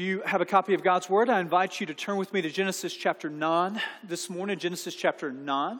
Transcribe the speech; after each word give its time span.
you 0.00 0.22
have 0.24 0.40
a 0.40 0.46
copy 0.46 0.72
of 0.72 0.82
God's 0.82 1.10
Word, 1.10 1.28
I 1.28 1.40
invite 1.40 1.78
you 1.78 1.84
to 1.84 1.92
turn 1.92 2.16
with 2.16 2.32
me 2.32 2.40
to 2.40 2.48
Genesis 2.48 2.94
chapter 2.94 3.28
9 3.28 3.82
this 4.02 4.30
morning. 4.30 4.58
Genesis 4.58 4.94
chapter 4.94 5.30
9. 5.30 5.78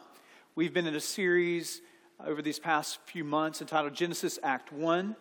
We've 0.54 0.74
been 0.74 0.86
in 0.86 0.94
a 0.94 1.00
series 1.00 1.80
over 2.26 2.42
these 2.42 2.58
past 2.58 2.98
few 3.06 3.24
months 3.24 3.62
entitled 3.62 3.94
Genesis 3.94 4.38
Act 4.42 4.72
1. 4.72 5.16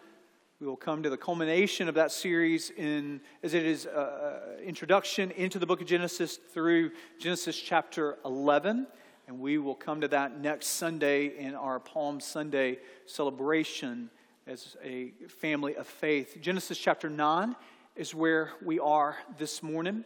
We 0.59 0.67
will 0.67 0.75
come 0.75 1.01
to 1.03 1.09
the 1.09 1.15
culmination 1.15 1.87
of 1.87 1.95
that 1.95 2.11
series 2.11 2.71
in, 2.71 3.21
as 3.41 3.53
it 3.53 3.65
is 3.65 3.85
uh, 3.85 4.57
introduction 4.61 5.31
into 5.31 5.59
the 5.59 5.65
book 5.65 5.79
of 5.79 5.87
Genesis 5.87 6.35
through 6.35 6.91
Genesis 7.19 7.57
chapter 7.57 8.17
11. 8.25 8.85
And 9.29 9.39
we 9.39 9.59
will 9.59 9.75
come 9.75 10.01
to 10.01 10.09
that 10.09 10.41
next 10.41 10.67
Sunday 10.67 11.37
in 11.37 11.55
our 11.55 11.79
Palm 11.79 12.19
Sunday 12.19 12.79
celebration 13.05 14.09
as 14.45 14.75
a 14.83 15.13
family 15.29 15.77
of 15.77 15.87
faith. 15.87 16.37
Genesis 16.41 16.77
chapter 16.77 17.09
9 17.09 17.55
is 17.99 18.15
where 18.15 18.51
we 18.63 18.79
are 18.79 19.17
this 19.37 19.61
morning. 19.61 20.05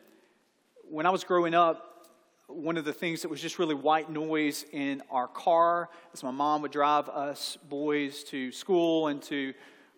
When 0.90 1.05
I 1.05 1.12
was 1.12 1.23
growing 1.23 1.54
up, 1.54 2.08
one 2.48 2.76
of 2.76 2.85
the 2.85 2.91
things 2.91 3.22
that 3.22 3.30
was 3.30 3.40
just 3.40 3.59
really 3.59 3.76
white 3.76 4.09
noise 4.09 4.66
in 4.72 5.04
our 5.12 5.27
car 5.27 5.90
as 6.12 6.23
my 6.23 6.32
mom 6.32 6.63
would 6.63 6.71
drive 6.71 7.08
us 7.08 7.55
boys 7.70 8.23
to 8.23 8.52
school 8.52 9.09
and 9.09 9.21
to 9.21 9.54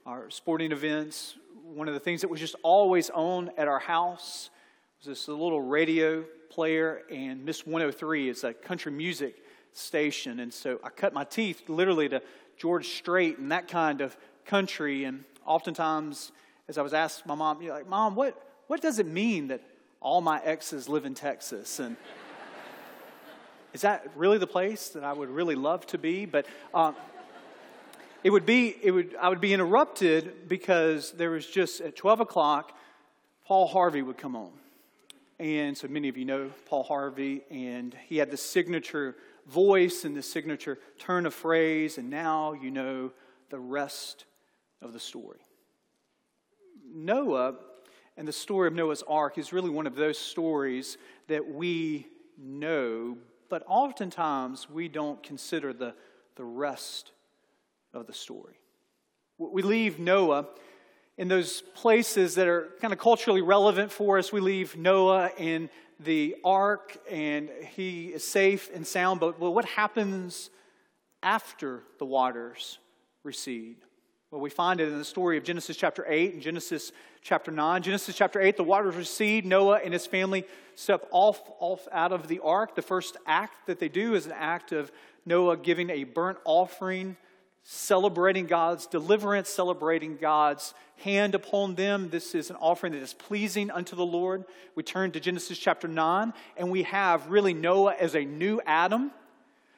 our 0.06 0.30
sporting 0.30 0.74
events, 0.74 1.38
one 1.64 1.88
of 1.88 1.94
the 1.94 2.00
things 2.02 2.20
that 2.20 2.28
was 2.30 2.42
just 2.42 2.58
always 2.64 3.10
on 3.12 3.50
at 3.58 3.70
our 3.70 3.80
house 3.80 4.50
was 5.00 5.08
this 5.08 5.30
little 5.30 5.62
radio 5.62 6.26
player, 6.50 7.04
and 7.10 7.46
Miss 7.46 7.66
103 7.66 8.28
is 8.28 8.44
a 8.44 8.54
country 8.54 8.92
music 8.92 9.42
station. 9.72 10.42
And 10.42 10.54
so 10.54 10.82
I 10.84 10.90
cut 10.90 11.14
my 11.14 11.24
teeth 11.24 11.70
literally 11.70 12.10
to 12.10 12.22
George 12.58 12.90
Strait 12.90 13.38
and 13.38 13.54
that 13.54 13.70
kind 13.70 14.02
of 14.02 14.18
country. 14.44 15.06
And 15.06 15.24
oftentimes, 15.46 16.34
as 16.68 16.78
I 16.78 16.82
was 16.82 16.94
asked 16.94 17.26
my 17.26 17.36
mom, 17.36 17.62
you 17.62 17.70
know, 17.70 17.76
like, 17.76 17.88
Mom, 17.88 18.16
what, 18.16 18.42
what 18.68 18.82
does 18.82 19.00
it 19.00 19.06
mean 19.06 19.48
that 19.48 19.62
all 20.02 20.22
my 20.22 20.42
exes 20.44 20.90
live 20.90 21.06
in 21.06 21.14
Texas? 21.14 21.80
And 21.80 21.96
is 23.74 23.82
that 23.82 24.08
really 24.16 24.38
the 24.38 24.48
place 24.48 24.90
that 24.90 25.04
I 25.04 25.14
would 25.14 25.30
really 25.30 25.56
love 25.56 25.86
to 25.88 25.98
be? 25.98 26.26
But 26.26 26.46
um, 26.74 26.96
it 28.24 28.30
would 28.32 28.46
be, 28.46 28.76
it 28.82 28.92
would, 28.92 29.16
I 29.22 29.30
would 29.30 29.42
be 29.42 29.54
interrupted 29.54 30.48
because 30.48 31.12
there 31.12 31.30
was 31.30 31.46
just 31.46 31.82
at 31.82 31.96
12 31.96 32.22
o'clock, 32.22 32.76
Paul 33.46 33.68
Harvey 33.68 34.02
would 34.02 34.18
come 34.18 34.36
on. 34.36 34.52
And 35.38 35.78
so 35.78 35.88
many 35.88 36.08
of 36.08 36.18
you 36.18 36.26
know 36.26 36.50
Paul 36.66 36.84
Harvey, 36.84 37.42
and 37.52 37.96
he 38.08 38.18
had 38.18 38.32
the 38.32 38.38
signature 38.38 39.16
voice 39.48 40.06
and 40.06 40.16
the 40.16 40.24
signature 40.24 40.80
turn 40.98 41.26
of 41.26 41.34
phrase, 41.34 41.98
and 41.98 42.10
now 42.10 42.54
you 42.54 42.72
know 42.72 43.12
the 43.50 43.60
rest 43.60 44.26
of 44.82 44.94
the 44.94 45.00
story. 45.00 45.40
Noah 46.96 47.56
and 48.18 48.28
the 48.28 48.34
story 48.34 48.68
of 48.68 48.74
Noah's 48.74 49.04
Ark 49.08 49.38
is 49.38 49.52
really 49.52 49.70
one 49.70 49.86
of 49.86 49.96
those 49.96 50.18
stories 50.18 50.98
that 51.28 51.54
we 51.54 52.08
know, 52.38 53.18
but 53.50 53.64
oftentimes 53.68 54.70
we 54.70 54.88
don't 54.88 55.22
consider 55.22 55.74
the, 55.74 55.94
the 56.36 56.46
rest 56.46 57.12
of 57.94 58.08
the 58.08 58.14
story. 58.14 58.56
We 59.38 59.62
leave 59.62 60.00
Noah 60.00 60.48
in 61.18 61.28
those 61.28 61.62
places 61.62 62.36
that 62.36 62.48
are 62.48 62.70
kind 62.80 62.94
of 62.94 63.00
culturally 63.00 63.42
relevant 63.42 63.92
for 63.92 64.18
us. 64.18 64.32
We 64.32 64.40
leave 64.40 64.78
Noah 64.78 65.32
in 65.38 65.70
the 66.00 66.36
ark 66.44 66.98
and 67.10 67.50
he 67.76 68.08
is 68.08 68.26
safe 68.26 68.70
and 68.74 68.88
sound, 68.88 69.20
but 69.20 69.40
well, 69.40 69.54
what 69.54 69.66
happens 69.66 70.50
after 71.22 71.84
the 72.00 72.06
waters 72.06 72.80
recede? 73.24 73.78
Well, 74.36 74.42
we 74.42 74.50
find 74.50 74.82
it 74.82 74.90
in 74.90 74.98
the 74.98 75.06
story 75.06 75.38
of 75.38 75.46
Genesis 75.46 75.78
chapter 75.78 76.04
8 76.06 76.34
and 76.34 76.42
Genesis 76.42 76.92
chapter 77.22 77.52
9. 77.52 77.82
Genesis 77.84 78.18
chapter 78.18 78.42
8, 78.42 78.58
the 78.58 78.66
waters 78.66 78.94
recede. 78.98 79.46
Noah 79.46 79.80
and 79.82 79.94
his 79.94 80.06
family 80.06 80.44
step 80.76 81.08
off, 81.12 81.40
off 81.62 81.88
out 81.90 82.12
of 82.12 82.28
the 82.28 82.42
ark. 82.42 82.76
The 82.76 82.82
first 82.82 83.16
act 83.26 83.68
that 83.68 83.80
they 83.80 83.88
do 83.88 84.14
is 84.14 84.26
an 84.26 84.34
act 84.34 84.74
of 84.74 84.92
Noah 85.26 85.56
giving 85.56 85.90
a 85.90 86.04
burnt 86.04 86.38
offering, 86.44 87.16
celebrating 87.64 88.46
God's 88.46 88.88
deliverance, 88.88 89.48
celebrating 89.48 90.18
God's 90.18 90.74
hand 90.98 91.34
upon 91.34 91.76
them. 91.76 92.10
This 92.10 92.36
is 92.36 92.50
an 92.50 92.58
offering 92.58 92.92
that 92.92 93.02
is 93.02 93.14
pleasing 93.14 93.72
unto 93.72 93.96
the 93.96 94.06
Lord. 94.06 94.44
We 94.76 94.84
turn 94.84 95.12
to 95.12 95.22
Genesis 95.22 95.58
chapter 95.58 95.88
9, 95.88 96.34
and 96.58 96.72
we 96.72 96.84
have 96.84 97.30
really 97.30 97.54
Noah 97.54 97.96
as 97.98 98.16
a 98.16 98.26
new 98.26 98.60
Adam 98.66 99.12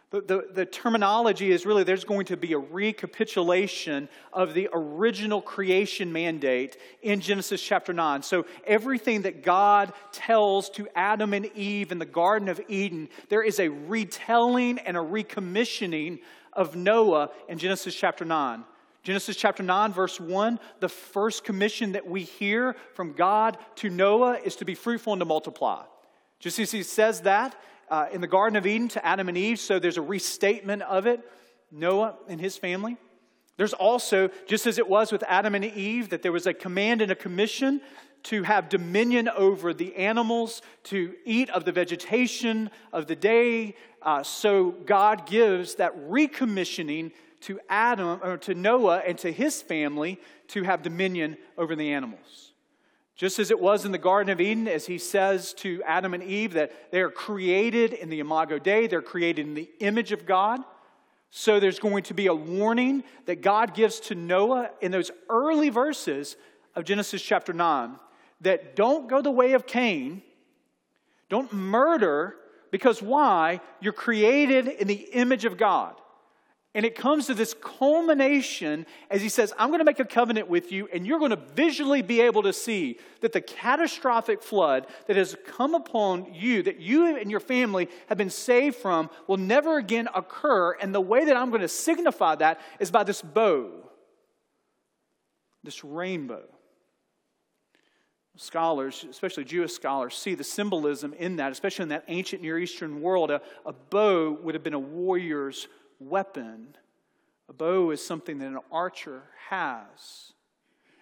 the, 0.09 0.21
the, 0.21 0.47
the, 0.53 0.65
terminology 0.65 1.51
is 1.51 1.65
really 1.65 1.83
there's 1.83 2.05
going 2.05 2.27
to 2.27 2.37
be 2.37 2.53
a 2.53 2.57
recapitulation 2.57 4.07
of 4.31 4.53
the 4.53 4.69
original 4.71 5.41
creation 5.41 6.13
mandate 6.13 6.77
in 7.01 7.19
Genesis 7.19 7.61
chapter 7.61 7.91
9. 7.91 8.23
So, 8.23 8.45
everything 8.65 9.23
that 9.23 9.43
God 9.43 9.91
tells 10.13 10.69
to 10.71 10.87
Adam 10.95 11.33
and 11.33 11.47
Eve 11.55 11.91
in 11.91 11.99
the 11.99 12.05
Garden 12.05 12.47
of 12.47 12.61
Eden, 12.69 13.09
there 13.27 13.43
is 13.43 13.59
a 13.59 13.67
retelling 13.67 14.79
and 14.79 14.95
a 14.95 15.01
recommissioning 15.01 16.19
of 16.53 16.75
Noah 16.77 17.29
in 17.49 17.57
Genesis 17.57 17.93
chapter 17.93 18.23
9. 18.23 18.63
Genesis 19.03 19.35
chapter 19.35 19.63
9, 19.63 19.91
verse 19.91 20.19
1, 20.21 20.57
the 20.79 20.89
first 20.89 21.43
commission 21.43 21.93
that 21.93 22.07
we 22.07 22.23
hear 22.23 22.77
from 22.93 23.11
God 23.11 23.57
to 23.75 23.89
Noah 23.89 24.39
is 24.43 24.55
to 24.57 24.65
be 24.65 24.75
fruitful 24.75 25.13
and 25.13 25.19
to 25.19 25.25
multiply. 25.25 25.83
Just 26.39 26.59
as 26.59 26.71
he 26.71 26.83
says 26.83 27.21
that, 27.21 27.55
uh, 27.89 28.07
in 28.11 28.21
the 28.21 28.27
Garden 28.27 28.57
of 28.57 28.65
Eden 28.65 28.87
to 28.89 29.05
Adam 29.05 29.29
and 29.29 29.37
Eve, 29.37 29.59
so 29.59 29.79
there's 29.79 29.97
a 29.97 30.01
restatement 30.01 30.81
of 30.83 31.05
it. 31.05 31.21
Noah 31.71 32.15
and 32.27 32.39
his 32.39 32.57
family. 32.57 32.97
There's 33.57 33.73
also, 33.73 34.29
just 34.47 34.67
as 34.67 34.77
it 34.77 34.87
was 34.87 35.11
with 35.11 35.23
Adam 35.27 35.55
and 35.55 35.65
Eve, 35.65 36.09
that 36.09 36.21
there 36.21 36.31
was 36.31 36.45
a 36.47 36.53
command 36.53 37.01
and 37.01 37.11
a 37.11 37.15
commission 37.15 37.81
to 38.23 38.43
have 38.43 38.69
dominion 38.69 39.29
over 39.29 39.73
the 39.73 39.95
animals, 39.95 40.61
to 40.83 41.13
eat 41.25 41.49
of 41.49 41.65
the 41.65 41.71
vegetation 41.71 42.69
of 42.93 43.07
the 43.07 43.15
day. 43.15 43.75
Uh, 44.01 44.21
so 44.21 44.71
God 44.85 45.25
gives 45.25 45.75
that 45.75 45.95
recommissioning 46.09 47.11
to 47.41 47.59
Adam 47.69 48.19
or 48.23 48.37
to 48.37 48.53
Noah 48.53 49.01
and 49.05 49.17
to 49.19 49.31
his 49.31 49.61
family 49.61 50.19
to 50.49 50.63
have 50.63 50.81
dominion 50.81 51.37
over 51.57 51.75
the 51.75 51.93
animals. 51.93 52.53
Just 53.17 53.39
as 53.39 53.49
it 53.49 53.59
was 53.59 53.83
in 53.83 53.91
the 53.91 53.97
Garden 53.97 54.31
of 54.31 54.39
Eden, 54.39 54.67
as 54.67 54.85
he 54.85 54.99
says 54.99 55.53
to 55.55 55.81
Adam 55.83 56.13
and 56.13 56.23
Eve 56.23 56.53
that 56.53 56.91
they 56.91 57.01
are 57.01 57.09
created 57.09 57.93
in 57.93 58.09
the 58.09 58.19
Imago 58.19 58.59
Dei, 58.59 58.85
they're 58.85 59.01
created 59.01 59.47
in 59.47 59.55
the 59.55 59.69
image 59.79 60.11
of 60.11 60.27
God. 60.27 60.61
So 61.31 61.59
there's 61.59 61.79
going 61.79 62.03
to 62.03 62.13
be 62.13 62.27
a 62.27 62.35
warning 62.35 63.03
that 63.25 63.41
God 63.41 63.73
gives 63.73 63.99
to 64.01 64.15
Noah 64.15 64.69
in 64.81 64.91
those 64.91 65.09
early 65.29 65.69
verses 65.69 66.37
of 66.75 66.85
Genesis 66.85 67.21
chapter 67.21 67.53
9 67.53 67.95
that 68.41 68.75
don't 68.75 69.09
go 69.09 69.21
the 69.21 69.31
way 69.31 69.53
of 69.53 69.65
Cain, 69.65 70.21
don't 71.27 71.51
murder, 71.51 72.35
because 72.69 73.01
why? 73.01 73.61
You're 73.81 73.93
created 73.93 74.67
in 74.67 74.87
the 74.87 74.93
image 74.93 75.43
of 75.43 75.57
God. 75.57 75.95
And 76.77 76.85
it 76.85 76.93
comes 76.93 77.25
to 77.25 77.33
this 77.33 77.55
culmination 77.59 78.85
as 79.09 79.23
he 79.23 79.29
says, 79.29 79.51
I'm 79.57 79.69
going 79.69 79.79
to 79.79 79.83
make 79.83 79.99
a 79.99 80.05
covenant 80.05 80.47
with 80.47 80.71
you, 80.71 80.87
and 80.93 81.07
you're 81.07 81.17
going 81.17 81.31
to 81.31 81.41
visually 81.55 82.03
be 82.03 82.21
able 82.21 82.43
to 82.43 82.53
see 82.53 82.99
that 83.21 83.33
the 83.33 83.41
catastrophic 83.41 84.43
flood 84.43 84.85
that 85.07 85.15
has 85.15 85.35
come 85.47 85.73
upon 85.73 86.31
you, 86.35 86.61
that 86.61 86.79
you 86.79 87.17
and 87.17 87.31
your 87.31 87.39
family 87.39 87.89
have 88.09 88.19
been 88.19 88.29
saved 88.29 88.75
from, 88.75 89.09
will 89.25 89.37
never 89.37 89.79
again 89.79 90.07
occur. 90.13 90.73
And 90.73 90.93
the 90.93 91.01
way 91.01 91.25
that 91.25 91.35
I'm 91.35 91.49
going 91.49 91.63
to 91.63 91.67
signify 91.67 92.35
that 92.35 92.61
is 92.79 92.91
by 92.91 93.03
this 93.03 93.23
bow, 93.23 93.71
this 95.63 95.83
rainbow. 95.83 96.43
Scholars, 98.35 99.03
especially 99.09 99.45
Jewish 99.45 99.71
scholars, 99.71 100.15
see 100.15 100.35
the 100.35 100.43
symbolism 100.43 101.15
in 101.15 101.37
that, 101.37 101.51
especially 101.51 101.83
in 101.83 101.89
that 101.89 102.03
ancient 102.07 102.43
Near 102.43 102.59
Eastern 102.59 103.01
world. 103.01 103.31
A, 103.31 103.41
a 103.65 103.73
bow 103.73 104.37
would 104.43 104.53
have 104.53 104.63
been 104.63 104.75
a 104.75 104.79
warrior's 104.79 105.67
weapon. 105.99 106.75
A 107.49 107.53
bow 107.53 107.91
is 107.91 108.05
something 108.05 108.39
that 108.39 108.47
an 108.47 108.59
archer 108.71 109.23
has. 109.49 110.33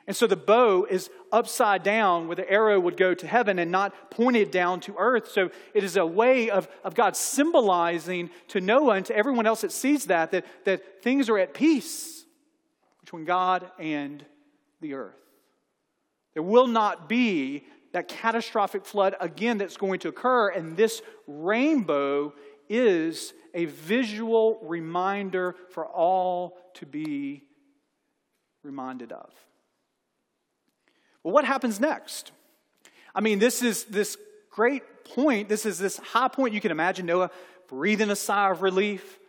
And 0.08 0.16
so 0.16 0.28
the 0.28 0.36
bow 0.36 0.86
is 0.88 1.10
upside 1.32 1.82
down 1.82 2.28
where 2.28 2.36
the 2.36 2.50
arrow 2.50 2.80
would 2.80 2.96
go 2.96 3.16
to 3.16 3.26
heaven 3.26 3.58
and 3.58 3.72
not 3.72 4.12
pointed 4.12 4.52
down 4.52 4.80
to 4.82 4.96
earth. 4.98 5.32
So 5.32 5.50
it 5.74 5.84
is 5.84 5.98
a 5.98 6.06
way 6.06 6.52
of, 6.52 6.68
of 6.84 6.94
God 6.94 7.16
symbolizing 7.18 8.30
to 8.50 8.62
Noah 8.62 8.96
and 8.96 9.06
to 9.08 9.16
everyone 9.16 9.48
else 9.48 9.62
that 9.62 9.72
sees 9.72 10.06
that, 10.06 10.30
that, 10.32 10.46
that 10.66 11.02
things 11.02 11.28
are 11.28 11.40
at 11.40 11.56
peace 11.56 12.24
between 13.02 13.26
God 13.26 13.70
and 13.80 14.24
the 14.80 14.94
earth. 14.94 15.16
There 16.36 16.44
will 16.44 16.68
not 16.68 17.10
be 17.10 17.66
that 17.94 18.08
catastrophic 18.08 18.86
flood 18.86 19.16
again 19.20 19.58
that's 19.58 19.78
going 19.78 20.00
to 20.00 20.10
occur, 20.10 20.50
and 20.50 20.76
this 20.76 21.02
rainbow 21.28 22.34
is 22.68 23.34
a 23.56 23.66
visual 23.66 24.60
reminder 24.62 25.56
for 25.72 25.86
all 25.86 26.58
to 26.76 26.86
be 26.86 27.42
reminded 28.62 29.12
of. 29.12 29.32
Well, 31.24 31.34
what 31.34 31.46
happens 31.46 31.80
next? 31.80 32.32
I 33.16 33.22
mean, 33.22 33.40
this 33.40 33.64
is 33.64 33.86
this 33.86 34.18
great 34.52 34.84
point. 35.06 35.50
This 35.50 35.66
is 35.66 35.80
this 35.80 35.98
high 35.98 36.28
point. 36.28 36.54
You 36.54 36.62
can 36.62 36.72
imagine 36.72 37.06
Noah 37.06 37.32
breathing 37.68 38.12
a 38.12 38.16
sigh 38.16 38.52
of 38.52 38.62
relief, 38.62 39.20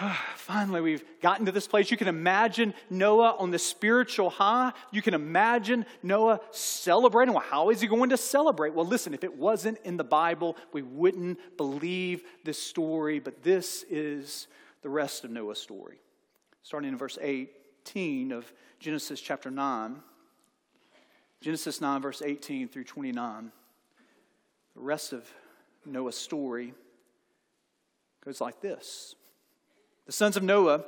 Finally, 0.36 0.80
we've 0.80 1.04
gotten 1.20 1.46
to 1.46 1.52
this 1.52 1.66
place. 1.66 1.90
You 1.90 1.96
can 1.96 2.08
imagine 2.08 2.74
Noah 2.88 3.36
on 3.38 3.50
the 3.50 3.58
spiritual 3.58 4.30
high. 4.30 4.72
You 4.90 5.02
can 5.02 5.14
imagine 5.14 5.84
Noah 6.02 6.40
celebrating. 6.50 7.34
Well, 7.34 7.44
how 7.46 7.70
is 7.70 7.80
he 7.80 7.86
going 7.86 8.10
to 8.10 8.16
celebrate? 8.16 8.74
Well, 8.74 8.86
listen, 8.86 9.12
if 9.12 9.24
it 9.24 9.36
wasn't 9.36 9.78
in 9.84 9.96
the 9.96 10.04
Bible, 10.04 10.56
we 10.72 10.82
wouldn't 10.82 11.38
believe 11.56 12.22
this 12.44 12.60
story, 12.60 13.18
but 13.18 13.42
this 13.42 13.84
is 13.90 14.48
the 14.82 14.88
rest 14.88 15.24
of 15.24 15.30
Noah's 15.30 15.60
story. 15.60 15.98
Starting 16.62 16.88
in 16.88 16.96
verse 16.96 17.18
18 17.20 18.32
of 18.32 18.50
Genesis 18.80 19.20
chapter 19.20 19.50
9. 19.50 19.96
Genesis 21.40 21.80
9, 21.80 22.00
verse 22.00 22.22
18 22.22 22.68
through 22.68 22.84
29. 22.84 23.52
The 24.74 24.80
rest 24.80 25.12
of 25.12 25.28
Noah's 25.84 26.16
story 26.16 26.72
goes 28.24 28.40
like 28.40 28.60
this. 28.60 29.16
The 30.06 30.12
sons 30.12 30.36
of 30.36 30.42
Noah 30.42 30.84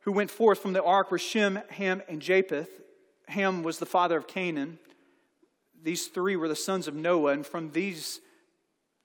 who 0.00 0.12
went 0.12 0.30
forth 0.30 0.58
from 0.58 0.72
the 0.72 0.82
ark 0.82 1.10
were 1.10 1.18
Shem, 1.18 1.60
Ham, 1.70 2.02
and 2.08 2.20
Japheth. 2.20 2.80
Ham 3.28 3.62
was 3.62 3.78
the 3.78 3.86
father 3.86 4.16
of 4.16 4.26
Canaan. 4.26 4.78
These 5.82 6.08
three 6.08 6.36
were 6.36 6.48
the 6.48 6.56
sons 6.56 6.88
of 6.88 6.94
Noah, 6.94 7.32
and 7.32 7.46
from 7.46 7.70
these 7.70 8.20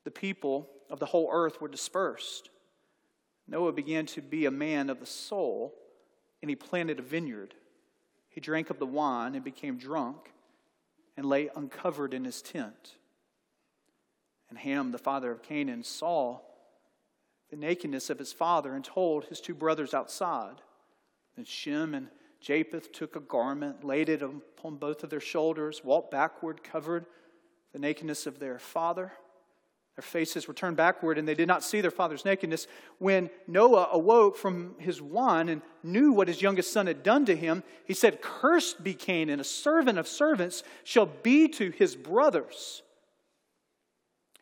the 0.04 0.12
people 0.12 0.70
of 0.90 1.00
the 1.00 1.08
whole 1.08 1.30
earth 1.32 1.60
were 1.60 1.68
dispersed. 1.68 2.50
Noah 3.48 3.72
began 3.72 4.06
to 4.08 4.22
be 4.22 4.46
a 4.46 4.52
man 4.52 4.90
of 4.90 5.00
the 5.00 5.06
soul, 5.06 5.74
and 6.42 6.50
he 6.50 6.56
planted 6.56 7.00
a 7.00 7.04
vineyard. 7.04 7.54
He 8.30 8.42
drank 8.42 8.70
of 8.70 8.80
the 8.80 8.86
wine 8.86 9.36
and 9.36 9.44
became 9.44 9.78
drunk, 9.78 10.32
and 11.18 11.26
lay 11.26 11.50
uncovered 11.56 12.14
in 12.14 12.26
his 12.26 12.42
tent. 12.42 12.96
And 14.50 14.58
Ham, 14.60 14.92
the 14.92 14.98
father 14.98 15.32
of 15.32 15.44
Canaan, 15.44 15.84
saw 15.84 16.40
the 17.50 17.56
nakedness 17.56 18.10
of 18.10 18.20
his 18.20 18.34
father 18.34 18.74
and 18.74 18.84
told 18.84 19.26
his 19.26 19.42
two 19.42 19.54
brothers 19.54 19.94
outside. 19.94 20.62
Then 21.36 21.46
Shem 21.46 21.94
and 21.94 22.08
Japheth 22.42 22.92
took 22.92 23.16
a 23.16 23.20
garment, 23.20 23.84
laid 23.84 24.10
it 24.10 24.22
upon 24.22 24.76
both 24.76 25.04
of 25.04 25.10
their 25.10 25.20
shoulders, 25.20 25.82
walked 25.84 26.12
backward, 26.12 26.64
covered 26.64 27.06
the 27.74 27.80
nakedness 27.80 28.28
of 28.28 28.40
their 28.40 28.60
father. 28.60 29.12
Their 29.96 30.04
faces 30.04 30.48
were 30.48 30.54
turned 30.54 30.76
backward, 30.76 31.18
and 31.18 31.28
they 31.28 31.36
did 31.36 31.48
not 31.48 31.64
see 31.64 31.80
their 31.80 31.90
father's 31.90 32.26
nakedness. 32.26 32.68
When 33.00 33.30
Noah 33.48 33.90
awoke 33.94 34.36
from 34.36 34.76
his 34.78 35.02
wine 35.02 35.48
and 35.48 35.62
knew 35.84 36.12
what 36.12 36.28
his 36.28 36.42
youngest 36.42 36.74
son 36.74 36.88
had 36.88 37.02
done 37.02 37.26
to 37.26 37.36
him, 37.36 37.64
he 37.86 37.94
said, 37.94 38.22
Cursed 38.22 38.84
be 38.84 38.94
Canaan, 38.94 39.40
a 39.40 39.46
servant 39.46 39.98
of 39.98 40.08
servants 40.08 40.64
shall 40.84 41.06
be 41.06 41.48
to 41.50 41.70
his 41.70 41.96
brothers. 41.96 42.84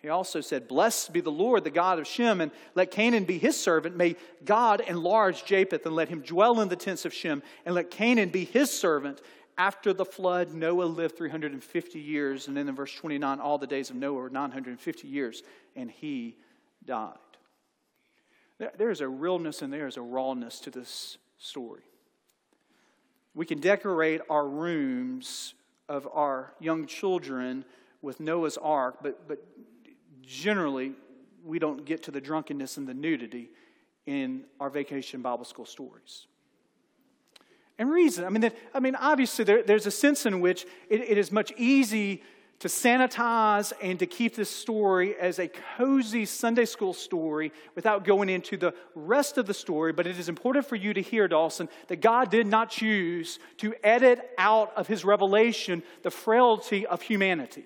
He 0.03 0.09
also 0.09 0.41
said, 0.41 0.67
Blessed 0.67 1.13
be 1.13 1.21
the 1.21 1.31
Lord, 1.31 1.63
the 1.63 1.71
God 1.71 1.97
of 1.97 2.05
Shem, 2.05 2.41
and 2.41 2.51
let 2.75 2.91
Canaan 2.91 3.23
be 3.23 3.37
his 3.37 3.59
servant. 3.59 3.95
May 3.95 4.17
God 4.43 4.81
enlarge 4.81 5.45
Japheth, 5.45 5.85
and 5.85 5.95
let 5.95 6.09
him 6.09 6.19
dwell 6.19 6.59
in 6.59 6.67
the 6.67 6.75
tents 6.75 7.05
of 7.05 7.13
Shem, 7.13 7.41
and 7.65 7.73
let 7.73 7.89
Canaan 7.89 8.29
be 8.29 8.43
his 8.43 8.69
servant. 8.69 9.21
After 9.57 9.93
the 9.93 10.03
flood, 10.03 10.53
Noah 10.53 10.83
lived 10.83 11.17
350 11.17 11.99
years, 11.99 12.47
and 12.47 12.57
then 12.57 12.67
in 12.67 12.75
verse 12.75 12.93
29, 12.93 13.39
all 13.39 13.57
the 13.57 13.65
days 13.65 13.89
of 13.89 13.95
Noah 13.95 14.13
were 14.13 14.29
950 14.29 15.07
years, 15.07 15.41
and 15.75 15.89
he 15.89 16.35
died. 16.85 17.13
There 18.77 18.91
is 18.91 19.01
a 19.01 19.07
realness 19.07 19.61
and 19.61 19.73
there 19.73 19.87
is 19.87 19.97
a 19.97 20.01
rawness 20.01 20.59
to 20.61 20.71
this 20.71 21.17
story. 21.37 21.83
We 23.35 23.45
can 23.45 23.59
decorate 23.59 24.21
our 24.29 24.47
rooms 24.47 25.53
of 25.89 26.07
our 26.13 26.53
young 26.59 26.85
children 26.85 27.65
with 28.01 28.19
Noah's 28.19 28.57
Ark, 28.57 28.97
but, 29.01 29.27
but 29.27 29.39
generally, 30.25 30.93
we 31.43 31.59
don't 31.59 31.85
get 31.85 32.03
to 32.03 32.11
the 32.11 32.21
drunkenness 32.21 32.77
and 32.77 32.87
the 32.87 32.93
nudity 32.93 33.49
in 34.05 34.45
our 34.59 34.69
vacation 34.69 35.21
Bible 35.21 35.45
school 35.45 35.65
stories. 35.65 36.27
And 37.77 37.89
reason, 37.89 38.25
I 38.25 38.29
mean, 38.29 38.41
that, 38.41 38.55
I 38.73 38.79
mean, 38.79 38.95
obviously, 38.95 39.45
there, 39.45 39.63
there's 39.63 39.87
a 39.87 39.91
sense 39.91 40.25
in 40.25 40.41
which 40.41 40.65
it, 40.89 41.01
it 41.01 41.17
is 41.17 41.31
much 41.31 41.51
easy 41.57 42.21
to 42.59 42.67
sanitize 42.67 43.73
and 43.81 43.99
to 43.99 44.05
keep 44.05 44.35
this 44.35 44.49
story 44.49 45.17
as 45.17 45.39
a 45.39 45.49
cozy 45.49 46.23
Sunday 46.23 46.65
school 46.65 46.93
story 46.93 47.51
without 47.75 48.05
going 48.05 48.29
into 48.29 48.55
the 48.55 48.73
rest 48.95 49.37
of 49.37 49.47
the 49.47 49.53
story. 49.53 49.91
But 49.91 50.07
it 50.07 50.17
is 50.17 50.29
important 50.29 50.65
for 50.65 50.75
you 50.75 50.93
to 50.93 51.01
hear, 51.01 51.27
Dawson, 51.27 51.67
that 51.87 51.99
God 51.99 52.29
did 52.29 52.47
not 52.47 52.69
choose 52.69 53.39
to 53.57 53.73
edit 53.83 54.29
out 54.37 54.71
of 54.77 54.87
his 54.87 55.03
revelation 55.03 55.83
the 56.03 56.11
frailty 56.11 56.85
of 56.85 57.01
humanity. 57.01 57.65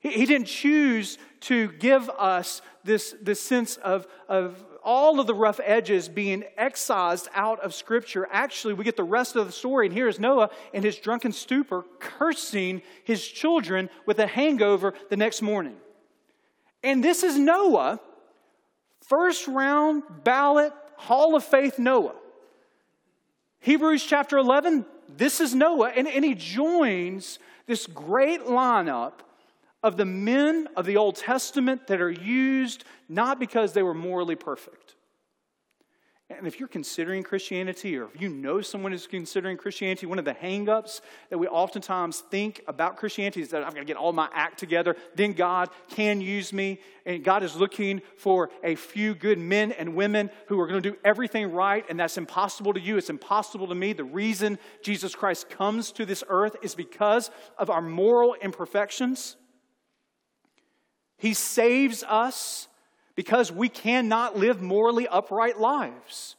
He, 0.00 0.10
he 0.10 0.26
didn't 0.26 0.48
choose 0.48 1.18
to 1.40 1.72
give 1.72 2.10
us 2.10 2.62
this, 2.84 3.14
this 3.22 3.40
sense 3.40 3.76
of, 3.76 4.06
of 4.28 4.62
all 4.82 5.20
of 5.20 5.26
the 5.26 5.34
rough 5.34 5.60
edges 5.62 6.08
being 6.08 6.44
excised 6.56 7.28
out 7.34 7.60
of 7.60 7.74
Scripture. 7.74 8.26
Actually, 8.30 8.74
we 8.74 8.84
get 8.84 8.96
the 8.96 9.04
rest 9.04 9.36
of 9.36 9.46
the 9.46 9.52
story, 9.52 9.86
and 9.86 9.94
here 9.94 10.08
is 10.08 10.18
Noah 10.18 10.50
in 10.72 10.82
his 10.82 10.96
drunken 10.96 11.32
stupor 11.32 11.84
cursing 11.98 12.82
his 13.04 13.26
children 13.26 13.90
with 14.06 14.18
a 14.18 14.26
hangover 14.26 14.94
the 15.10 15.16
next 15.16 15.42
morning. 15.42 15.76
And 16.82 17.04
this 17.04 17.22
is 17.22 17.38
Noah, 17.38 18.00
first 19.02 19.46
round 19.46 20.02
ballot 20.24 20.72
Hall 20.96 21.36
of 21.36 21.44
Faith 21.44 21.78
Noah. 21.78 22.14
Hebrews 23.60 24.04
chapter 24.04 24.38
11, 24.38 24.86
this 25.08 25.40
is 25.40 25.54
Noah, 25.54 25.90
and, 25.90 26.08
and 26.08 26.24
he 26.24 26.34
joins 26.34 27.38
this 27.66 27.86
great 27.86 28.46
lineup 28.46 29.12
of 29.82 29.96
the 29.96 30.04
men 30.04 30.68
of 30.76 30.86
the 30.86 30.96
Old 30.96 31.16
Testament 31.16 31.86
that 31.86 32.00
are 32.00 32.10
used 32.10 32.84
not 33.08 33.38
because 33.38 33.72
they 33.72 33.82
were 33.82 33.94
morally 33.94 34.36
perfect. 34.36 34.94
And 36.38 36.46
if 36.46 36.60
you're 36.60 36.68
considering 36.68 37.24
Christianity, 37.24 37.96
or 37.98 38.04
if 38.04 38.20
you 38.20 38.28
know 38.28 38.60
someone 38.60 38.92
who's 38.92 39.08
considering 39.08 39.56
Christianity, 39.56 40.06
one 40.06 40.18
of 40.20 40.24
the 40.24 40.32
hangups 40.34 41.00
that 41.28 41.38
we 41.38 41.48
oftentimes 41.48 42.20
think 42.20 42.62
about 42.68 42.96
Christianity 42.96 43.42
is 43.42 43.48
that 43.48 43.64
I've 43.64 43.74
got 43.74 43.80
to 43.80 43.84
get 43.84 43.96
all 43.96 44.12
my 44.12 44.28
act 44.32 44.58
together, 44.58 44.94
then 45.16 45.32
God 45.32 45.70
can 45.88 46.20
use 46.20 46.52
me. 46.52 46.78
And 47.04 47.24
God 47.24 47.42
is 47.42 47.56
looking 47.56 48.00
for 48.16 48.50
a 48.62 48.76
few 48.76 49.16
good 49.16 49.38
men 49.38 49.72
and 49.72 49.96
women 49.96 50.30
who 50.46 50.60
are 50.60 50.68
going 50.68 50.80
to 50.80 50.90
do 50.90 50.96
everything 51.04 51.50
right, 51.50 51.84
and 51.88 51.98
that's 51.98 52.16
impossible 52.16 52.74
to 52.74 52.80
you. 52.80 52.96
It's 52.96 53.10
impossible 53.10 53.66
to 53.66 53.74
me. 53.74 53.92
The 53.92 54.04
reason 54.04 54.60
Jesus 54.82 55.16
Christ 55.16 55.50
comes 55.50 55.90
to 55.92 56.06
this 56.06 56.22
earth 56.28 56.54
is 56.62 56.76
because 56.76 57.32
of 57.58 57.70
our 57.70 57.82
moral 57.82 58.34
imperfections. 58.34 59.36
He 61.20 61.34
saves 61.34 62.02
us 62.02 62.66
because 63.14 63.52
we 63.52 63.68
cannot 63.68 64.38
live 64.38 64.62
morally 64.62 65.06
upright 65.06 65.60
lives. 65.60 66.36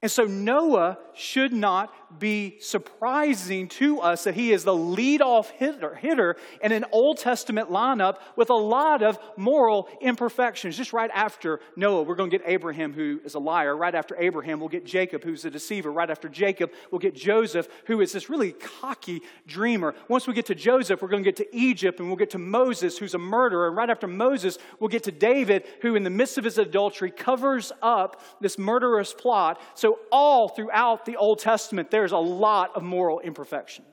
And 0.00 0.10
so 0.10 0.24
Noah 0.24 0.96
should 1.12 1.52
not 1.52 1.92
be 2.18 2.56
surprising 2.60 3.68
to 3.68 4.00
us 4.00 4.24
that 4.24 4.34
he 4.34 4.52
is 4.52 4.64
the 4.64 4.74
lead-off 4.74 5.50
hitter, 5.50 5.94
hitter 5.94 6.36
in 6.62 6.72
an 6.72 6.84
Old 6.92 7.18
Testament 7.18 7.70
lineup 7.70 8.18
with 8.36 8.50
a 8.50 8.54
lot 8.54 9.02
of 9.02 9.18
moral 9.36 9.88
imperfections. 10.00 10.76
Just 10.76 10.92
right 10.92 11.10
after 11.14 11.60
Noah, 11.76 12.02
we're 12.02 12.16
going 12.16 12.30
to 12.30 12.38
get 12.38 12.46
Abraham, 12.48 12.92
who 12.92 13.20
is 13.24 13.34
a 13.34 13.38
liar. 13.38 13.76
Right 13.76 13.94
after 13.94 14.16
Abraham, 14.18 14.60
we'll 14.60 14.68
get 14.68 14.84
Jacob, 14.84 15.24
who's 15.24 15.44
a 15.44 15.50
deceiver. 15.50 15.92
Right 15.92 16.10
after 16.10 16.28
Jacob, 16.28 16.72
we'll 16.90 16.98
get 16.98 17.14
Joseph, 17.14 17.68
who 17.86 18.00
is 18.00 18.12
this 18.12 18.28
really 18.28 18.52
cocky 18.52 19.22
dreamer. 19.46 19.94
Once 20.08 20.26
we 20.26 20.34
get 20.34 20.46
to 20.46 20.54
Joseph, 20.54 21.02
we're 21.02 21.08
going 21.08 21.22
to 21.22 21.28
get 21.28 21.36
to 21.36 21.56
Egypt, 21.56 22.00
and 22.00 22.08
we'll 22.08 22.16
get 22.16 22.30
to 22.30 22.38
Moses, 22.38 22.98
who's 22.98 23.14
a 23.14 23.18
murderer. 23.18 23.68
And 23.68 23.76
right 23.76 23.90
after 23.90 24.06
Moses, 24.06 24.58
we'll 24.78 24.88
get 24.88 25.04
to 25.04 25.12
David, 25.12 25.64
who 25.82 25.94
in 25.94 26.02
the 26.02 26.10
midst 26.10 26.38
of 26.38 26.44
his 26.44 26.58
adultery 26.58 27.10
covers 27.10 27.72
up 27.82 28.20
this 28.40 28.58
murderous 28.58 29.12
plot. 29.12 29.60
So 29.74 30.00
all 30.10 30.48
throughout 30.48 31.04
the 31.04 31.16
Old 31.16 31.38
Testament, 31.38 31.90
there's 32.00 32.12
a 32.12 32.16
lot 32.16 32.76
of 32.76 32.82
moral 32.82 33.20
imperfection. 33.20 33.84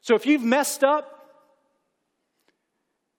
So 0.00 0.16
if 0.16 0.26
you've 0.26 0.42
messed 0.42 0.82
up, 0.82 1.14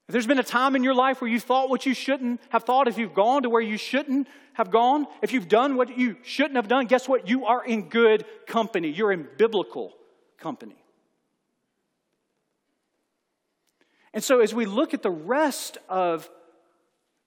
if 0.09 0.13
there's 0.13 0.27
been 0.27 0.39
a 0.39 0.43
time 0.43 0.75
in 0.75 0.83
your 0.83 0.93
life 0.93 1.21
where 1.21 1.29
you 1.29 1.39
thought 1.39 1.69
what 1.69 1.85
you 1.85 1.93
shouldn't 1.93 2.41
have 2.49 2.63
thought, 2.63 2.89
if 2.89 2.97
you've 2.97 3.13
gone 3.13 3.43
to 3.43 3.49
where 3.49 3.61
you 3.61 3.77
shouldn't 3.77 4.27
have 4.55 4.71
gone, 4.71 5.07
if 5.21 5.31
you've 5.31 5.47
done 5.47 5.77
what 5.77 5.97
you 5.97 6.17
shouldn't 6.23 6.57
have 6.57 6.67
done, 6.67 6.87
guess 6.87 7.07
what? 7.07 7.29
You 7.29 7.45
are 7.45 7.63
in 7.63 7.87
good 7.87 8.25
company. 8.45 8.89
You're 8.89 9.13
in 9.13 9.25
biblical 9.37 9.93
company. 10.37 10.83
And 14.13 14.21
so, 14.21 14.41
as 14.41 14.53
we 14.53 14.65
look 14.65 14.93
at 14.93 15.01
the 15.01 15.11
rest 15.11 15.77
of 15.87 16.29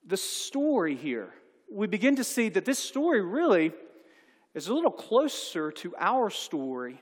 the 0.07 0.19
story 0.19 0.95
here, 0.95 1.33
we 1.71 1.87
begin 1.87 2.16
to 2.16 2.25
see 2.25 2.50
that 2.50 2.66
this 2.66 2.78
story 2.78 3.23
really 3.23 3.73
is 4.54 4.68
a 4.68 4.75
little 4.75 4.90
closer 4.90 5.73
to 5.73 5.94
our 5.99 6.30
story 6.30 7.00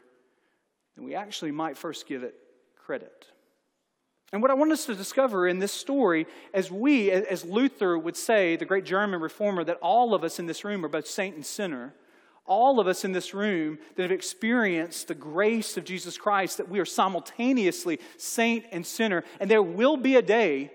than 0.94 1.04
we 1.04 1.14
actually 1.14 1.50
might 1.50 1.76
first 1.76 2.06
give 2.06 2.22
it 2.22 2.34
credit. 2.76 3.26
And 4.32 4.40
what 4.40 4.50
I 4.52 4.54
want 4.54 4.70
us 4.70 4.86
to 4.86 4.94
discover 4.94 5.48
in 5.48 5.58
this 5.58 5.72
story, 5.72 6.26
as 6.54 6.70
we, 6.70 7.10
as 7.10 7.44
Luther 7.44 7.98
would 7.98 8.16
say, 8.16 8.54
the 8.54 8.64
great 8.64 8.84
German 8.84 9.20
reformer, 9.20 9.64
that 9.64 9.78
all 9.78 10.14
of 10.14 10.22
us 10.22 10.38
in 10.38 10.46
this 10.46 10.64
room 10.64 10.84
are 10.84 10.88
both 10.88 11.08
saint 11.08 11.34
and 11.34 11.44
sinner. 11.44 11.94
All 12.46 12.78
of 12.78 12.86
us 12.86 13.04
in 13.04 13.12
this 13.12 13.34
room 13.34 13.78
that 13.96 14.02
have 14.02 14.12
experienced 14.12 15.08
the 15.08 15.14
grace 15.14 15.76
of 15.76 15.84
Jesus 15.84 16.16
Christ, 16.16 16.58
that 16.58 16.68
we 16.68 16.78
are 16.78 16.84
simultaneously 16.84 17.98
saint 18.16 18.66
and 18.70 18.86
sinner. 18.86 19.24
And 19.40 19.50
there 19.50 19.62
will 19.62 19.96
be 19.96 20.14
a 20.16 20.22
day 20.22 20.70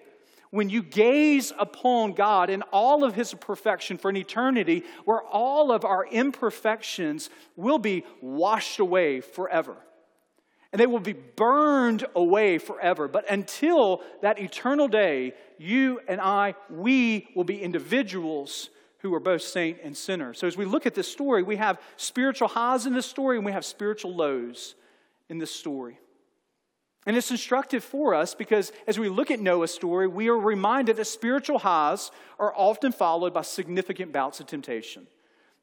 when 0.52 0.70
you 0.70 0.84
gaze 0.84 1.52
upon 1.58 2.14
God 2.14 2.50
in 2.50 2.62
all 2.64 3.04
of 3.04 3.16
His 3.16 3.34
perfection 3.34 3.98
for 3.98 4.10
an 4.10 4.18
eternity 4.18 4.84
where 5.06 5.22
all 5.22 5.72
of 5.72 5.86
our 5.86 6.06
imperfections 6.06 7.30
will 7.56 7.80
be 7.80 8.04
washed 8.22 8.80
away 8.80 9.22
forever. 9.22 9.75
And 10.72 10.80
they 10.80 10.88
will 10.88 11.00
be 11.00 11.14
burned 11.14 12.06
away 12.16 12.58
forever. 12.58 13.08
But 13.08 13.30
until 13.32 14.02
that 14.22 14.40
eternal 14.40 14.88
day, 14.88 15.34
you 15.58 16.02
and 16.08 16.20
I, 16.20 16.56
we 16.70 17.30
will 17.36 17.46
be 17.46 17.62
individuals 17.62 18.70
who 19.00 19.14
are 19.14 19.20
both 19.20 19.42
saint 19.42 19.78
and 19.84 19.96
sinner. 19.96 20.34
So 20.34 20.48
as 20.48 20.58
we 20.58 20.66
look 20.66 20.86
at 20.86 20.96
this 20.96 21.08
story, 21.08 21.44
we 21.44 21.58
have 21.58 21.80
spiritual 21.96 22.48
highs 22.48 22.86
in 22.86 22.94
this 22.94 23.06
story 23.06 23.38
and 23.38 23.46
we 23.46 23.52
have 23.52 23.64
spiritual 23.64 24.16
lows 24.16 24.75
in 25.30 25.38
this 25.38 25.52
story. 25.52 26.00
And 27.06 27.16
it's 27.16 27.30
instructive 27.30 27.84
for 27.84 28.16
us 28.16 28.34
because 28.34 28.72
as 28.88 28.98
we 28.98 29.10
look 29.10 29.30
at 29.30 29.40
Noah's 29.40 29.74
story, 29.74 30.08
we 30.08 30.28
are 30.28 30.38
reminded 30.38 30.98
that 30.98 31.06
spiritual 31.06 31.60
highs 31.60 32.10
are 32.40 32.54
often 32.56 32.92
followed 32.92 33.34
by 33.34 33.44
significant 33.44 34.12
bouts 34.12 34.40
of 34.40 34.48
temptation. 34.48 35.06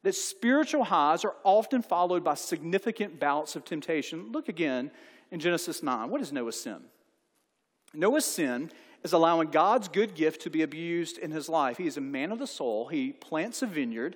That 0.03 0.15
spiritual 0.15 0.85
highs 0.85 1.25
are 1.25 1.35
often 1.43 1.81
followed 1.81 2.23
by 2.23 2.35
significant 2.35 3.19
bouts 3.19 3.55
of 3.55 3.65
temptation. 3.65 4.31
Look 4.31 4.47
again 4.47 4.91
in 5.31 5.39
Genesis 5.39 5.83
9. 5.83 6.09
What 6.09 6.21
is 6.21 6.31
Noah's 6.31 6.59
sin? 6.59 6.79
Noah's 7.93 8.25
sin 8.25 8.71
is 9.03 9.13
allowing 9.13 9.49
God's 9.49 9.89
good 9.89 10.15
gift 10.15 10.41
to 10.43 10.49
be 10.49 10.61
abused 10.61 11.17
in 11.17 11.31
his 11.31 11.49
life. 11.49 11.77
He 11.77 11.87
is 11.87 11.97
a 11.97 12.01
man 12.01 12.31
of 12.31 12.39
the 12.39 12.47
soul, 12.47 12.87
he 12.87 13.11
plants 13.11 13.61
a 13.61 13.67
vineyard, 13.67 14.15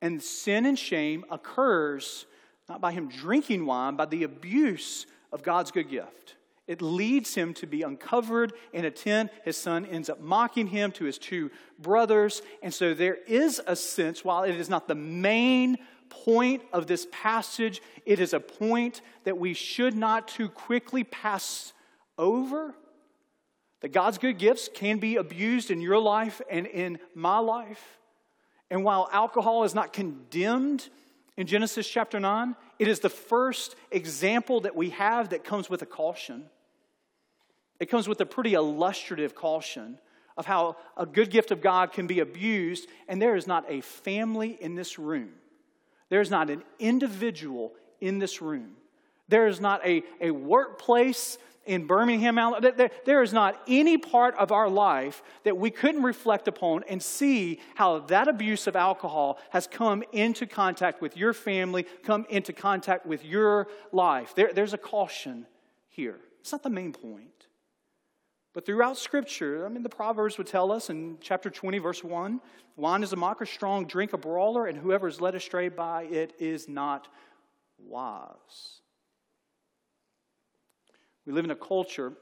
and 0.00 0.22
sin 0.22 0.64
and 0.64 0.78
shame 0.78 1.24
occurs 1.30 2.26
not 2.68 2.80
by 2.80 2.92
him 2.92 3.08
drinking 3.08 3.66
wine, 3.66 3.96
by 3.96 4.06
the 4.06 4.24
abuse 4.24 5.06
of 5.32 5.42
God's 5.42 5.70
good 5.70 5.88
gift. 5.88 6.36
It 6.68 6.82
leads 6.82 7.34
him 7.34 7.54
to 7.54 7.66
be 7.66 7.82
uncovered 7.82 8.52
in 8.74 8.84
a 8.84 8.90
tent. 8.90 9.30
His 9.42 9.56
son 9.56 9.86
ends 9.86 10.10
up 10.10 10.20
mocking 10.20 10.66
him 10.66 10.92
to 10.92 11.04
his 11.06 11.16
two 11.16 11.50
brothers. 11.78 12.42
And 12.62 12.72
so 12.72 12.92
there 12.92 13.16
is 13.26 13.60
a 13.66 13.74
sense, 13.74 14.22
while 14.22 14.44
it 14.44 14.54
is 14.54 14.68
not 14.68 14.86
the 14.86 14.94
main 14.94 15.78
point 16.10 16.62
of 16.72 16.86
this 16.86 17.06
passage, 17.10 17.80
it 18.04 18.20
is 18.20 18.34
a 18.34 18.40
point 18.40 19.00
that 19.24 19.38
we 19.38 19.54
should 19.54 19.96
not 19.96 20.28
too 20.28 20.50
quickly 20.50 21.04
pass 21.04 21.72
over. 22.18 22.74
That 23.80 23.92
God's 23.92 24.18
good 24.18 24.36
gifts 24.36 24.68
can 24.72 24.98
be 24.98 25.16
abused 25.16 25.70
in 25.70 25.80
your 25.80 25.98
life 25.98 26.42
and 26.50 26.66
in 26.66 26.98
my 27.14 27.38
life. 27.38 27.98
And 28.70 28.84
while 28.84 29.08
alcohol 29.10 29.64
is 29.64 29.74
not 29.74 29.94
condemned 29.94 30.86
in 31.38 31.46
Genesis 31.46 31.88
chapter 31.88 32.20
9, 32.20 32.56
it 32.78 32.88
is 32.88 33.00
the 33.00 33.08
first 33.08 33.74
example 33.90 34.60
that 34.60 34.76
we 34.76 34.90
have 34.90 35.30
that 35.30 35.44
comes 35.44 35.70
with 35.70 35.80
a 35.80 35.86
caution. 35.86 36.44
It 37.80 37.86
comes 37.86 38.08
with 38.08 38.20
a 38.20 38.26
pretty 38.26 38.54
illustrative 38.54 39.34
caution 39.34 39.98
of 40.36 40.46
how 40.46 40.76
a 40.96 41.04
good 41.04 41.30
gift 41.30 41.50
of 41.50 41.60
God 41.60 41.92
can 41.92 42.06
be 42.06 42.20
abused, 42.20 42.88
and 43.08 43.20
there 43.20 43.36
is 43.36 43.46
not 43.46 43.64
a 43.68 43.80
family 43.80 44.56
in 44.60 44.74
this 44.74 44.98
room. 44.98 45.30
There 46.08 46.20
is 46.20 46.30
not 46.30 46.48
an 46.48 46.62
individual 46.78 47.72
in 48.00 48.18
this 48.18 48.40
room. 48.40 48.76
There 49.28 49.46
is 49.46 49.60
not 49.60 49.84
a, 49.84 50.02
a 50.20 50.30
workplace 50.30 51.38
in 51.66 51.86
Birmingham, 51.86 52.36
there, 52.62 52.90
there 53.04 53.22
is 53.22 53.34
not 53.34 53.60
any 53.68 53.98
part 53.98 54.34
of 54.36 54.52
our 54.52 54.70
life 54.70 55.22
that 55.44 55.58
we 55.58 55.70
couldn't 55.70 56.02
reflect 56.02 56.48
upon 56.48 56.82
and 56.88 57.02
see 57.02 57.60
how 57.74 57.98
that 57.98 58.26
abuse 58.26 58.66
of 58.66 58.74
alcohol 58.74 59.38
has 59.50 59.66
come 59.66 60.02
into 60.12 60.46
contact 60.46 61.02
with 61.02 61.14
your 61.14 61.34
family, 61.34 61.84
come 62.04 62.24
into 62.30 62.54
contact 62.54 63.04
with 63.04 63.22
your 63.22 63.68
life. 63.92 64.34
There, 64.34 64.50
there's 64.50 64.72
a 64.72 64.78
caution 64.78 65.46
here. 65.90 66.18
It's 66.40 66.52
not 66.52 66.62
the 66.62 66.70
main 66.70 66.94
point. 66.94 67.37
But 68.54 68.64
throughout 68.64 68.96
Scripture, 68.96 69.66
I 69.66 69.68
mean, 69.68 69.82
the 69.82 69.88
Proverbs 69.88 70.38
would 70.38 70.46
tell 70.46 70.72
us 70.72 70.90
in 70.90 71.18
chapter 71.20 71.50
20, 71.50 71.78
verse 71.78 72.02
1 72.02 72.40
wine 72.76 73.02
is 73.02 73.12
a 73.12 73.16
mocker, 73.16 73.44
strong 73.44 73.86
drink, 73.86 74.12
a 74.12 74.18
brawler, 74.18 74.66
and 74.66 74.78
whoever 74.78 75.08
is 75.08 75.20
led 75.20 75.34
astray 75.34 75.68
by 75.68 76.04
it 76.04 76.32
is 76.38 76.68
not 76.68 77.08
wise. 77.76 78.80
We 81.26 81.32
live 81.32 81.44
in 81.44 81.50
a 81.50 81.56
culture 81.56 82.12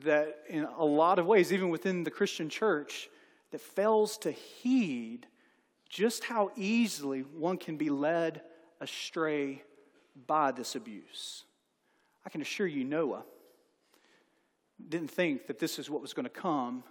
that, 0.00 0.40
in 0.48 0.64
a 0.64 0.84
lot 0.84 1.18
of 1.18 1.26
ways, 1.26 1.52
even 1.52 1.70
within 1.70 2.04
the 2.04 2.10
Christian 2.10 2.48
church, 2.48 3.08
that 3.50 3.60
fails 3.60 4.18
to 4.18 4.30
heed 4.30 5.26
just 5.88 6.24
how 6.24 6.50
easily 6.54 7.20
one 7.20 7.56
can 7.56 7.76
be 7.76 7.88
led 7.88 8.42
astray 8.80 9.62
by 10.26 10.52
this 10.52 10.74
abuse. 10.74 11.44
I 12.24 12.28
can 12.28 12.42
assure 12.42 12.66
you, 12.66 12.84
Noah 12.84 13.24
didn't 14.88 15.10
think 15.10 15.46
that 15.46 15.58
this 15.58 15.78
is 15.78 15.88
what 15.90 16.02
was 16.02 16.12
going 16.12 16.24
to 16.24 16.30
come 16.30 16.84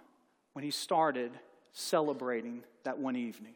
when 0.52 0.64
he 0.64 0.70
started 0.70 1.32
celebrating 1.72 2.62
that 2.84 2.98
one 2.98 3.16
evening. 3.16 3.54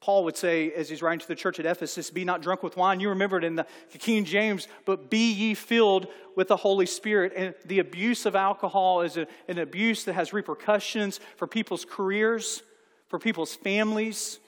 Paul 0.00 0.24
would 0.24 0.36
say, 0.36 0.72
as 0.72 0.88
he's 0.88 1.02
writing 1.02 1.20
to 1.20 1.28
the 1.28 1.34
church 1.34 1.58
at 1.58 1.66
Ephesus, 1.66 2.10
Be 2.10 2.24
not 2.24 2.42
drunk 2.42 2.62
with 2.62 2.76
wine. 2.76 3.00
You 3.00 3.08
remember 3.08 3.38
it 3.38 3.44
in 3.44 3.56
the 3.56 3.66
King 3.98 4.24
James, 4.24 4.68
but 4.84 5.10
be 5.10 5.32
ye 5.32 5.54
filled 5.54 6.06
with 6.36 6.48
the 6.48 6.56
Holy 6.56 6.86
Spirit. 6.86 7.32
And 7.34 7.54
the 7.64 7.78
abuse 7.78 8.26
of 8.26 8.36
alcohol 8.36 9.00
is 9.00 9.16
a, 9.16 9.26
an 9.48 9.58
abuse 9.58 10.04
that 10.04 10.12
has 10.12 10.32
repercussions 10.32 11.18
for 11.36 11.46
people's 11.46 11.84
careers, 11.84 12.62
for 13.08 13.18
people's 13.18 13.54
families, 13.54 14.38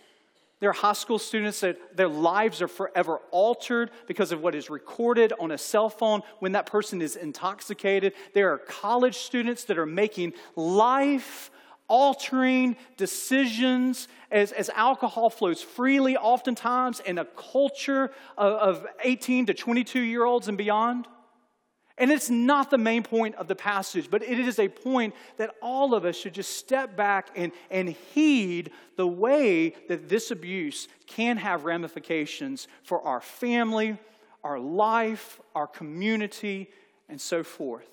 there 0.61 0.71
are 0.71 0.75
high 0.75 0.93
school 0.93 1.19
students 1.19 1.61
that 1.61 1.97
their 1.97 2.09
lives 2.09 2.61
are 2.61 2.69
forever 2.69 3.21
altered 3.31 3.91
because 4.07 4.33
of 4.33 4.43
what 4.43 4.55
is 4.55 4.69
recorded 4.69 5.33
on 5.39 5.53
a 5.53 5.59
cell 5.59 5.89
phone 5.89 6.23
when 6.41 6.53
that 6.53 6.67
person 6.67 7.01
is 7.01 7.15
intoxicated. 7.15 8.13
There 8.35 8.53
are 8.53 8.59
college 8.59 9.19
students 9.19 9.65
that 9.65 9.79
are 9.79 9.87
making 9.87 10.33
life 10.57 11.51
altering 11.87 12.77
decisions 12.97 14.09
as, 14.31 14.53
as 14.53 14.69
alcohol 14.71 15.31
flows 15.31 15.63
freely, 15.63 16.17
oftentimes 16.17 17.01
in 17.01 17.19
a 17.19 17.25
culture 17.25 18.13
of, 18.37 18.53
of 18.53 18.87
18 19.03 19.47
to 19.47 19.55
22 19.55 20.01
year 20.01 20.25
olds 20.25 20.49
and 20.49 20.59
beyond. 20.59 21.07
And 21.99 22.13
it's 22.13 22.31
not 22.31 22.71
the 22.71 22.79
main 22.79 23.03
point 23.03 23.35
of 23.35 23.49
the 23.49 23.57
passage, 23.57 24.09
but 24.11 24.23
it 24.23 24.39
is 24.39 24.59
a 24.59 24.69
point 24.69 25.15
that 25.37 25.55
all 25.61 25.95
of 25.95 26.05
us 26.05 26.17
should 26.17 26.33
just 26.33 26.57
step 26.57 26.97
back 26.97 27.31
and, 27.35 27.51
and 27.71 27.89
heed 27.89 28.71
the 28.97 29.07
way 29.07 29.75
that 29.89 30.09
this 30.09 30.31
abuse 30.31 30.87
can 31.07 31.37
have 31.37 31.65
ramifications 31.65 32.69
for 32.85 33.03
our 33.03 33.21
family, 33.21 33.99
our 34.45 34.61
life, 34.61 35.41
our 35.57 35.67
community, 35.67 36.71
and 37.09 37.21
so 37.21 37.43
forth. 37.43 37.89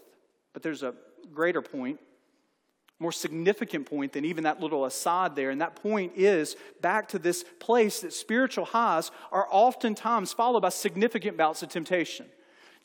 But 0.53 0.61
there's 0.61 0.83
a 0.83 0.93
greater 1.33 1.63
point, 1.63 1.99
more 2.99 3.11
significant 3.11 3.89
point 3.89 4.13
than 4.13 4.23
even 4.23 4.43
that 4.43 4.61
little 4.61 4.85
aside 4.85 5.35
there. 5.35 5.49
And 5.49 5.61
that 5.61 5.75
point 5.75 6.13
is 6.15 6.55
back 6.81 7.07
to 7.09 7.19
this 7.19 7.43
place 7.59 8.01
that 8.01 8.13
spiritual 8.13 8.65
highs 8.65 9.09
are 9.31 9.47
oftentimes 9.49 10.31
followed 10.31 10.61
by 10.61 10.69
significant 10.69 11.37
bouts 11.37 11.63
of 11.63 11.69
temptation. 11.69 12.27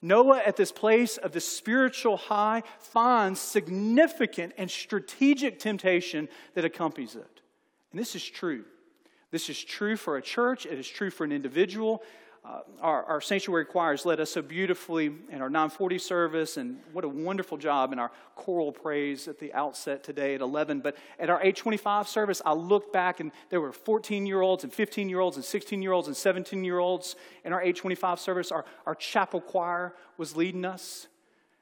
Noah, 0.03 0.43
at 0.45 0.57
this 0.57 0.73
place 0.73 1.19
of 1.19 1.33
the 1.33 1.41
spiritual 1.41 2.17
high, 2.17 2.63
finds 2.79 3.39
significant 3.39 4.55
and 4.57 4.71
strategic 4.71 5.59
temptation 5.59 6.29
that 6.55 6.65
accompanies 6.65 7.15
it. 7.15 7.41
And 7.93 8.01
this 8.01 8.15
is 8.15 8.25
true. 8.25 8.65
This 9.31 9.51
is 9.51 9.63
true 9.63 9.97
for 9.97 10.17
a 10.17 10.23
church, 10.23 10.67
it 10.67 10.79
is 10.79 10.89
true 10.89 11.11
for 11.11 11.25
an 11.25 11.33
individual, 11.33 12.03
uh, 12.43 12.61
our, 12.81 13.05
our, 13.05 13.21
sanctuary 13.21 13.67
choirs 13.67 14.07
led 14.07 14.19
us 14.19 14.31
so 14.31 14.41
beautifully 14.41 15.13
in 15.29 15.43
our 15.43 15.51
940 15.51 15.99
service, 15.99 16.57
and 16.57 16.79
what 16.93 17.05
a 17.05 17.09
wonderful 17.09 17.59
job 17.59 17.93
in 17.93 17.99
our 17.99 18.11
choral 18.35 18.73
praise 18.73 19.29
at 19.29 19.39
the 19.39 19.53
outset 19.53 20.03
today 20.03 20.35
at 20.35 20.41
11. 20.41 20.81
But 20.81 20.97
at 21.19 21.29
our 21.29 21.37
825 21.37 22.09
service, 22.09 22.41
I 22.47 22.55
looked 22.55 22.95
back 22.95 23.21
and 23.21 23.31
there 23.51 23.61
were 23.61 23.73
14 23.73 24.25
year 24.25 24.41
olds 24.41 24.65
and 24.65 24.73
15 24.73 25.11
year 25.11 25.21
olds 25.21 25.37
and 25.37 25.45
16 25.45 25.83
year 25.83 25.93
olds 25.93 26.09
and 26.09 26.17
17 26.17 26.65
year 26.65 26.79
olds 26.79 27.15
in 27.45 27.53
our 27.53 27.61
825 27.61 28.19
service. 28.19 28.51
Our, 28.51 28.65
our 28.87 28.95
chapel 28.95 29.43
choir 29.43 29.95
was 30.17 30.35
leading 30.35 30.65
us. 30.65 31.09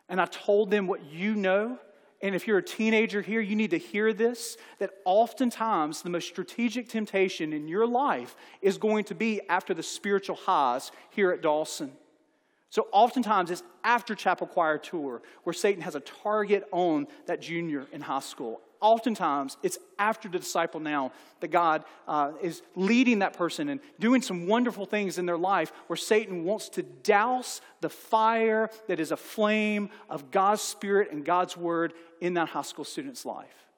And 0.09 0.21
I 0.21 0.27
told 0.27 0.71
them 0.71 0.87
what 0.87 1.05
you 1.05 1.35
know 1.35 1.79
and 2.21 2.35
if 2.35 2.47
you're 2.47 2.59
a 2.59 2.63
teenager 2.63 3.23
here, 3.23 3.41
you 3.41 3.55
need 3.55 3.71
to 3.71 3.79
hear 3.79 4.13
this 4.13 4.57
that 4.81 4.91
oftentimes 5.05 6.03
the 6.03 6.11
most 6.11 6.27
strategic 6.27 6.89
temptation 6.89 7.53
in 7.53 7.69
your 7.69 7.87
life 7.87 8.35
is 8.61 8.77
going 8.77 9.05
to 9.05 9.15
be 9.15 9.41
after 9.49 9.73
the 9.73 9.83
spiritual 9.83 10.35
highs 10.35 10.91
here 11.11 11.31
at 11.31 11.43
Dawson. 11.43 11.93
So 12.71 12.89
oftentimes 12.93 13.51
it's 13.51 13.63
after 13.85 14.15
chapel 14.15 14.47
choir 14.47 14.79
tour 14.79 15.23
where 15.45 15.55
Satan 15.55 15.83
has 15.83 15.95
a 15.95 16.01
target 16.01 16.69
on 16.73 17.07
that 17.27 17.41
junior 17.41 17.87
in 17.93 18.01
high 18.01 18.21
school 18.21 18.61
oftentimes 18.81 19.57
it's 19.63 19.79
after 19.99 20.29
the 20.29 20.39
disciple 20.39 20.81
now 20.81 21.13
that 21.41 21.49
God 21.49 21.85
uh, 22.07 22.33
is 22.43 22.63
leading 22.75 23.21
that 23.21 23.35
person 23.35 23.69
and 23.69 23.81
doing 23.99 24.23
some 24.23 24.47
wonderful 24.47 24.87
things 24.87 25.19
in 25.19 25.27
their 25.27 25.39
life 25.39 25.73
where 25.87 25.97
Satan 25.97 26.45
wants 26.45 26.69
to 26.71 26.83
douse 26.83 27.61
the 27.81 27.89
fire 27.89 28.71
that 28.87 29.01
is 29.01 29.13
a 29.13 29.17
flame 29.17 29.91
of 30.09 30.31
God's 30.31 30.63
Spirit 30.63 31.11
and 31.13 31.25
God's 31.25 31.57
Word 31.57 31.95
in 32.21 32.35
that 32.35 32.49
high 32.49 32.63
school 32.63 32.85
student's 32.85 33.25
life. 33.25 33.69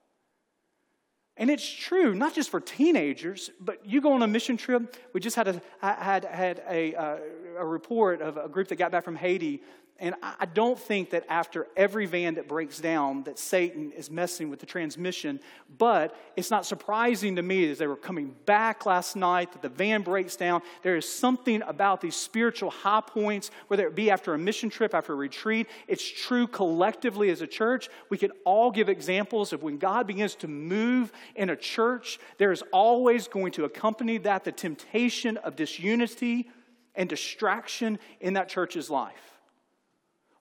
And 1.40 1.49
it's 1.49 1.66
true, 1.66 2.14
not 2.14 2.35
just 2.35 2.50
for 2.50 2.61
teenagers, 2.61 3.50
but 3.59 3.87
you 3.87 4.02
go 4.02 4.12
on 4.12 4.23
a 4.23 4.26
mission 4.26 4.59
trip. 4.59 4.95
We 5.14 5.21
just 5.21 5.37
had 5.37 5.49
a, 5.49 5.62
had, 5.80 6.26
had 6.26 6.62
a, 6.69 6.95
uh, 6.95 7.16
a 7.59 7.64
report 7.64 8.21
of 8.21 8.37
a 8.37 8.47
group 8.47 8.69
that 8.69 8.76
got 8.76 8.92
back 8.92 9.04
from 9.04 9.16
Haiti 9.16 9.62
And 10.02 10.14
I 10.23 10.47
don't 10.47 10.78
think 10.78 11.11
that 11.11 11.26
after 11.28 11.66
every 11.76 12.07
van 12.07 12.37
that 12.37 12.49
breaks 12.49 12.80
down 12.80 13.25
that 13.25 13.38
Satan 13.38 13.92
is 13.92 14.11
messing 14.11 14.49
with 14.49 14.59
the 14.59 14.64
transmission, 14.64 15.40
but 15.76 16.16
it's 16.37 16.50
not 16.50 16.64
surprising 16.64 17.37
to 17.37 17.42
me 17.42 17.71
as 17.71 17.76
they 17.76 17.87
were 17.87 17.97
coming 17.97 18.35
back 18.47 18.87
last 18.87 19.14
night 19.14 19.52
that 19.52 19.61
the 19.61 19.69
van 19.69 20.00
breaks 20.00 20.37
down. 20.37 20.62
There 20.83 20.97
is 20.97 21.07
something 21.07 21.61
about 21.66 22.00
these 22.00 22.16
spiritual 22.16 22.71
high 22.71 23.02
points, 23.02 23.50
whether 23.69 23.87
it 23.87 23.95
be 23.95 24.11
after 24.11 24.33
a 24.33 24.38
mission 24.38 24.71
trip, 24.71 24.95
after 24.95 25.12
a 25.12 25.16
retreat. 25.16 25.66
It's 25.87 26.09
true 26.09 26.47
collectively 26.47 27.28
as 27.28 27.42
a 27.42 27.47
church. 27.47 27.90
We 28.09 28.16
can 28.16 28.30
all 28.47 28.71
give 28.71 28.88
examples 28.88 29.52
of 29.52 29.62
when 29.62 29.76
God 29.76 30.07
begins 30.07 30.35
to 30.37 30.49
move 30.49 31.12
in 31.37 31.50
a 31.50 31.57
church, 31.57 32.19
there 32.38 32.52
is 32.52 32.64
always 32.73 33.28
going 33.28 33.52
to 33.52 33.66
accompany 33.66 34.16
that 34.19 34.45
the 34.45 34.52
temptation 34.52 35.37
of 35.37 35.57
disunity 35.57 36.49
and 36.95 37.07
distraction 37.07 37.99
in 38.21 38.33
that 38.33 38.49
church's 38.49 38.88
life. 38.88 39.39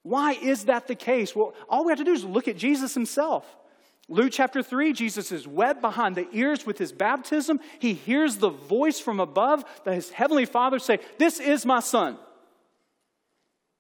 Why 0.04 0.34
is 0.34 0.66
that 0.66 0.88
the 0.88 0.96
case? 0.96 1.36
Well, 1.36 1.54
all 1.68 1.86
we 1.86 1.92
have 1.92 2.00
to 2.00 2.06
do 2.06 2.14
is 2.14 2.24
look 2.24 2.48
at 2.48 2.58
Jesus 2.58 2.94
himself. 2.94 3.46
Luke 4.08 4.32
chapter 4.32 4.64
3, 4.64 4.94
Jesus 4.94 5.32
is 5.32 5.48
wet 5.48 5.82
behind 5.82 6.16
the 6.16 6.28
ears 6.32 6.66
with 6.66 6.80
his 6.80 6.92
baptism. 6.92 7.60
He 7.78 7.94
hears 7.94 8.38
the 8.38 8.50
voice 8.50 9.00
from 9.00 9.20
above 9.20 9.64
that 9.84 9.94
his 9.94 10.10
heavenly 10.10 10.46
Father 10.46 10.80
say, 10.80 11.00
This 11.20 11.40
is 11.40 11.66
my 11.66 11.80
son. 11.80 12.18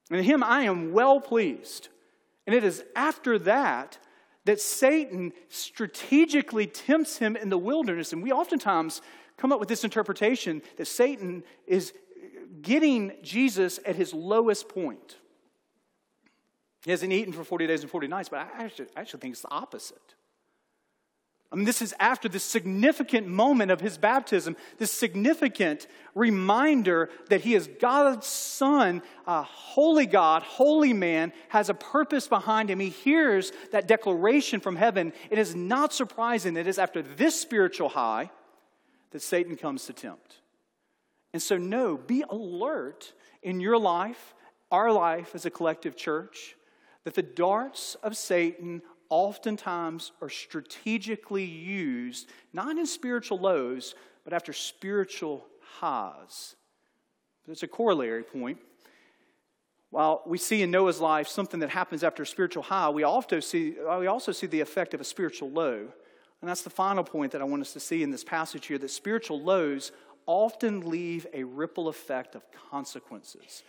And 0.09 0.19
in 0.19 0.25
him 0.25 0.43
I 0.43 0.63
am 0.63 0.93
well 0.93 1.19
pleased. 1.19 1.89
And 2.45 2.55
it 2.55 2.63
is 2.63 2.83
after 2.95 3.39
that 3.39 3.97
that 4.45 4.61
Satan 4.61 5.33
strategically 5.49 6.65
tempts 6.65 7.17
him 7.17 7.35
in 7.35 7.49
the 7.49 7.57
wilderness. 7.57 8.13
And 8.13 8.23
we 8.23 8.31
oftentimes 8.31 9.01
come 9.37 9.51
up 9.51 9.59
with 9.59 9.69
this 9.69 9.83
interpretation 9.83 10.61
that 10.77 10.85
Satan 10.85 11.43
is 11.67 11.93
getting 12.61 13.13
Jesus 13.21 13.79
at 13.85 13.95
his 13.95 14.13
lowest 14.13 14.69
point. 14.69 15.17
He 16.83 16.91
hasn't 16.91 17.11
eaten 17.11 17.33
for 17.33 17.43
40 17.43 17.67
days 17.67 17.81
and 17.81 17.91
40 17.91 18.07
nights, 18.07 18.29
but 18.29 18.39
I 18.39 18.63
actually, 18.63 18.87
I 18.95 19.01
actually 19.01 19.19
think 19.19 19.33
it's 19.33 19.41
the 19.41 19.51
opposite. 19.51 20.15
I 21.51 21.55
mean, 21.55 21.65
this 21.65 21.81
is 21.81 21.95
after 21.99 22.29
this 22.29 22.43
significant 22.43 23.27
moment 23.27 23.71
of 23.71 23.81
his 23.81 23.97
baptism, 23.97 24.55
this 24.77 24.91
significant 24.91 25.87
reminder 26.13 27.09
that 27.29 27.41
he 27.41 27.55
is 27.55 27.67
God's 27.79 28.27
son, 28.27 29.01
a 29.25 29.41
holy 29.41 30.05
God, 30.05 30.43
holy 30.43 30.93
man, 30.93 31.33
has 31.47 31.69
a 31.69 31.73
purpose 31.73 32.27
behind 32.27 32.69
him. 32.69 32.79
He 32.79 32.89
hears 32.89 33.51
that 33.71 33.87
declaration 33.87 34.59
from 34.59 34.75
heaven. 34.75 35.11
It 35.31 35.39
is 35.39 35.55
not 35.55 35.91
surprising 35.91 36.53
that 36.53 36.61
it 36.61 36.67
is 36.67 36.77
after 36.77 37.01
this 37.01 37.39
spiritual 37.39 37.89
high 37.89 38.29
that 39.09 39.23
Satan 39.23 39.55
comes 39.55 39.87
to 39.87 39.93
tempt. 39.93 40.35
And 41.33 41.41
so, 41.41 41.57
no, 41.57 41.97
be 41.97 42.23
alert 42.29 43.11
in 43.41 43.59
your 43.59 43.79
life, 43.79 44.35
our 44.69 44.91
life 44.91 45.33
as 45.33 45.47
a 45.47 45.49
collective 45.49 45.95
church 45.95 46.55
that 47.03 47.15
the 47.15 47.23
darts 47.23 47.95
of 48.03 48.15
Satan 48.17 48.81
oftentimes 49.09 50.11
are 50.21 50.29
strategically 50.29 51.43
used, 51.43 52.29
not 52.53 52.77
in 52.77 52.85
spiritual 52.85 53.39
lows, 53.39 53.95
but 54.23 54.33
after 54.33 54.53
spiritual 54.53 55.47
highs. 55.79 56.55
There's 57.45 57.63
a 57.63 57.67
corollary 57.67 58.23
point. 58.23 58.59
While 59.89 60.21
we 60.27 60.37
see 60.37 60.61
in 60.61 60.69
Noah's 60.69 60.99
life 60.99 61.27
something 61.27 61.59
that 61.61 61.71
happens 61.71 62.03
after 62.03 62.21
a 62.21 62.27
spiritual 62.27 62.61
high, 62.61 62.89
we 62.89 63.03
also 63.03 63.39
see, 63.39 63.75
uh, 63.79 63.97
we 63.99 64.05
also 64.05 64.31
see 64.31 64.45
the 64.45 64.59
effect 64.59 64.93
of 64.93 65.01
a 65.01 65.03
spiritual 65.03 65.49
low. 65.49 65.87
And 66.41 66.49
that's 66.49 66.61
the 66.61 66.69
final 66.69 67.03
point 67.03 67.31
that 67.31 67.41
I 67.41 67.45
want 67.45 67.63
us 67.63 67.73
to 67.73 67.79
see 67.79 68.03
in 68.03 68.11
this 68.11 68.23
passage 68.23 68.67
here 68.67 68.77
that 68.77 68.91
spiritual 68.91 69.41
lows 69.41 69.91
often 70.27 70.87
leave 70.87 71.25
a 71.33 71.43
ripple 71.43 71.87
effect 71.87 72.35
of 72.35 72.43
consequences 72.69 73.63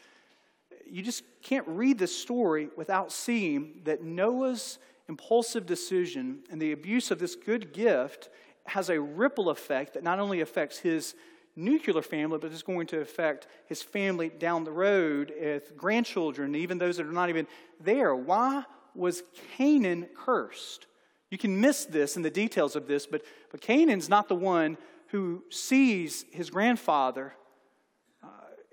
you 0.91 1.03
just 1.03 1.23
can't 1.43 1.67
read 1.69 1.99
this 1.99 2.17
story 2.17 2.69
without 2.77 3.13
seeing 3.13 3.81
that 3.85 4.03
Noah's 4.03 4.79
impulsive 5.09 5.67
decision 5.67 6.41
and 6.51 6.61
the 6.61 6.73
abuse 6.73 7.11
of 7.11 7.19
this 7.19 7.35
good 7.35 7.73
gift 7.73 8.29
has 8.67 8.91
a 8.91 9.01
ripple 9.01 9.51
effect 9.51 9.95
that 9.95 10.03
not 10.03 10.19
only 10.19 10.41
affects 10.41 10.79
his 10.79 11.15
nuclear 11.57 12.03
family, 12.03 12.39
but 12.39 12.53
is 12.53 12.63
going 12.63 12.87
to 12.87 13.01
affect 13.01 13.47
his 13.67 13.83
family 13.83 14.29
down 14.29 14.65
the 14.65 14.71
road, 14.71 15.33
with 15.41 15.77
grandchildren, 15.77 16.55
even 16.55 16.79
those 16.79 16.97
that 16.97 17.07
are 17.07 17.13
not 17.13 17.29
even 17.29 17.47
there. 17.81 18.15
Why 18.15 18.65
was 18.95 19.23
Canaan 19.57 20.09
cursed? 20.15 20.87
You 21.31 21.39
can 21.39 21.61
miss 21.61 21.85
this 21.85 22.17
in 22.17 22.23
the 22.23 22.31
details 22.31 22.77
of 22.77 22.87
this, 22.87 23.07
but, 23.07 23.23
but 23.51 23.61
Canaan's 23.61 24.09
not 24.09 24.29
the 24.29 24.35
one 24.35 24.79
who 25.09 25.43
sees 25.51 26.25
his 26.31 26.51
grandfather 26.51 27.35
uh, 28.23 28.27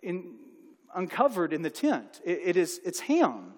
in, 0.04 0.36
uncovered 0.98 1.54
in 1.54 1.62
the 1.62 1.70
tent. 1.70 2.20
It, 2.26 2.42
it 2.44 2.58
is, 2.58 2.82
it's 2.84 3.00
Ham. 3.02 3.54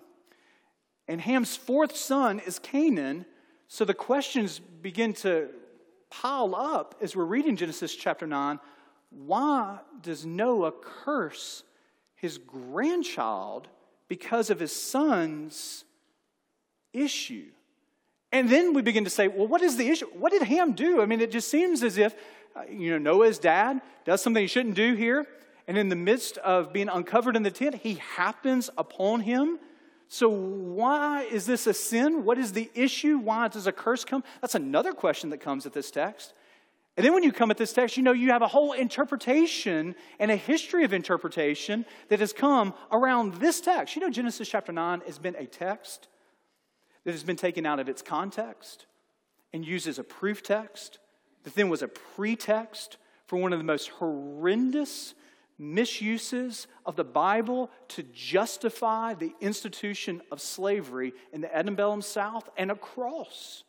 And 1.08 1.20
Ham's 1.20 1.56
fourth 1.56 1.96
son 1.96 2.40
is 2.40 2.60
Canaan. 2.60 3.26
So 3.68 3.86
the 3.86 3.96
questions 3.96 4.60
begin 4.60 5.14
to 5.14 5.50
pile 6.12 6.54
up 6.54 6.96
as 7.02 7.16
we're 7.16 7.26
reading 7.26 7.56
Genesis 7.56 7.96
chapter 7.96 8.28
9. 8.28 8.60
Why 9.10 9.80
does 10.02 10.26
Noah 10.26 10.72
curse 10.72 11.64
his 12.16 12.38
grandchild 12.38 13.68
because 14.08 14.50
of 14.50 14.60
his 14.60 14.76
son's 14.76 15.86
issue? 16.94 17.48
And 18.32 18.50
then 18.50 18.74
we 18.74 18.84
begin 18.84 19.06
to 19.06 19.10
say, 19.10 19.28
well, 19.28 19.48
what 19.48 19.62
is 19.62 19.78
the 19.78 19.88
issue? 19.88 20.08
What 20.14 20.32
did 20.32 20.44
Ham 20.44 20.74
do? 20.74 21.02
I 21.02 21.06
mean, 21.06 21.22
it 21.22 21.32
just 21.32 21.50
seems 21.50 21.82
as 21.82 21.98
if, 21.98 22.14
uh, 22.56 22.64
you 22.70 22.92
know, 22.92 22.98
Noah's 22.98 23.40
dad 23.40 23.82
does 24.06 24.22
something 24.22 24.44
he 24.44 24.48
shouldn't 24.48 24.76
do 24.76 24.94
here. 24.94 25.26
And 25.70 25.78
in 25.78 25.90
the 25.90 25.96
midst 25.96 26.40
of 26.40 26.74
being 26.74 26.90
uncovered 26.90 27.36
in 27.36 27.44
the 27.44 27.52
tent, 27.52 27.76
he 27.76 28.02
happens 28.16 28.72
upon 28.76 29.22
him. 29.22 29.60
So, 30.08 30.28
why 30.28 31.26
is 31.26 31.46
this 31.46 31.68
a 31.68 31.76
sin? 31.76 32.26
What 32.26 32.40
is 32.40 32.54
the 32.54 32.72
issue? 32.74 33.20
Why 33.20 33.50
does 33.50 33.68
a 33.68 33.72
curse 33.72 34.04
come? 34.04 34.24
That's 34.42 34.56
another 34.56 34.94
question 34.94 35.30
that 35.30 35.42
comes 35.42 35.68
at 35.68 35.74
this 35.74 35.92
text. 35.92 36.34
And 36.98 37.06
then 37.06 37.14
when 37.14 37.22
you 37.22 37.32
come 37.32 37.52
at 37.52 37.58
this 37.58 37.72
text, 37.72 37.98
you 37.98 38.02
know 38.02 38.14
you 38.14 38.32
have 38.32 38.42
a 38.42 38.48
whole 38.48 38.72
interpretation 38.72 39.94
and 40.18 40.32
a 40.32 40.36
history 40.36 40.86
of 40.86 40.92
interpretation 40.92 41.86
that 42.08 42.20
has 42.20 42.34
come 42.34 42.74
around 42.92 43.36
this 43.36 43.62
text. 43.62 43.96
You 43.96 44.02
know, 44.02 44.10
Genesis 44.10 44.50
chapter 44.50 44.72
9 44.72 45.04
has 45.06 45.20
been 45.20 45.36
a 45.36 45.46
text 45.46 46.08
that 47.04 47.12
has 47.12 47.24
been 47.24 47.36
taken 47.36 47.68
out 47.68 47.80
of 47.80 47.88
its 47.88 48.02
context 48.02 48.88
and 49.54 49.64
used 49.64 49.88
as 49.88 50.00
a 50.00 50.04
proof 50.04 50.42
text, 50.42 50.98
that 51.44 51.54
then 51.54 51.70
was 51.70 51.84
a 51.84 51.88
pretext 51.88 52.98
for 53.28 53.38
one 53.38 53.54
of 53.54 53.60
the 53.60 53.64
most 53.64 53.90
horrendous 53.90 55.14
misuses 55.60 56.68
of 56.86 56.96
the 56.96 57.04
Bible 57.04 57.70
to 57.90 58.04
justify 58.04 59.14
the 59.14 59.34
institution 59.42 60.22
of 60.32 60.42
slavery 60.42 61.14
in 61.34 61.42
the 61.42 61.56
antebellum 61.56 62.02
South 62.02 62.50
and 62.58 62.72
across, 62.72 63.64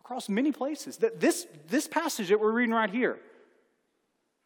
across 0.00 0.28
many 0.28 0.52
places. 0.52 0.98
That 0.98 1.18
this, 1.18 1.46
this 1.68 1.88
passage 1.88 2.28
that 2.28 2.38
we're 2.38 2.52
reading 2.52 2.74
right 2.74 2.90
here, 2.90 3.18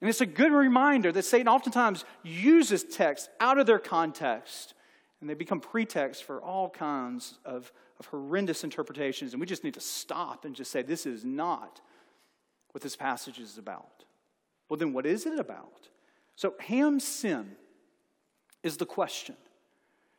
and 0.00 0.08
it's 0.08 0.20
a 0.20 0.26
good 0.26 0.52
reminder 0.52 1.10
that 1.12 1.24
Satan 1.24 1.48
oftentimes 1.48 2.04
uses 2.22 2.84
texts 2.84 3.28
out 3.40 3.58
of 3.58 3.66
their 3.66 3.78
context 3.78 4.74
and 5.20 5.30
they 5.30 5.34
become 5.34 5.60
pretext 5.60 6.24
for 6.24 6.42
all 6.42 6.68
kinds 6.68 7.38
of, 7.46 7.72
of 7.98 8.04
horrendous 8.08 8.62
interpretations. 8.62 9.32
And 9.32 9.40
we 9.40 9.46
just 9.46 9.64
need 9.64 9.72
to 9.72 9.80
stop 9.80 10.44
and 10.44 10.54
just 10.54 10.70
say, 10.70 10.82
this 10.82 11.06
is 11.06 11.24
not 11.24 11.80
what 12.72 12.82
this 12.82 12.94
passage 12.94 13.38
is 13.38 13.56
about. 13.56 14.04
Well, 14.68 14.76
then 14.76 14.92
what 14.92 15.06
is 15.06 15.24
it 15.24 15.38
about? 15.38 15.88
So 16.36 16.54
Ham's 16.60 17.04
sin 17.04 17.56
is 18.62 18.76
the 18.76 18.86
question. 18.86 19.36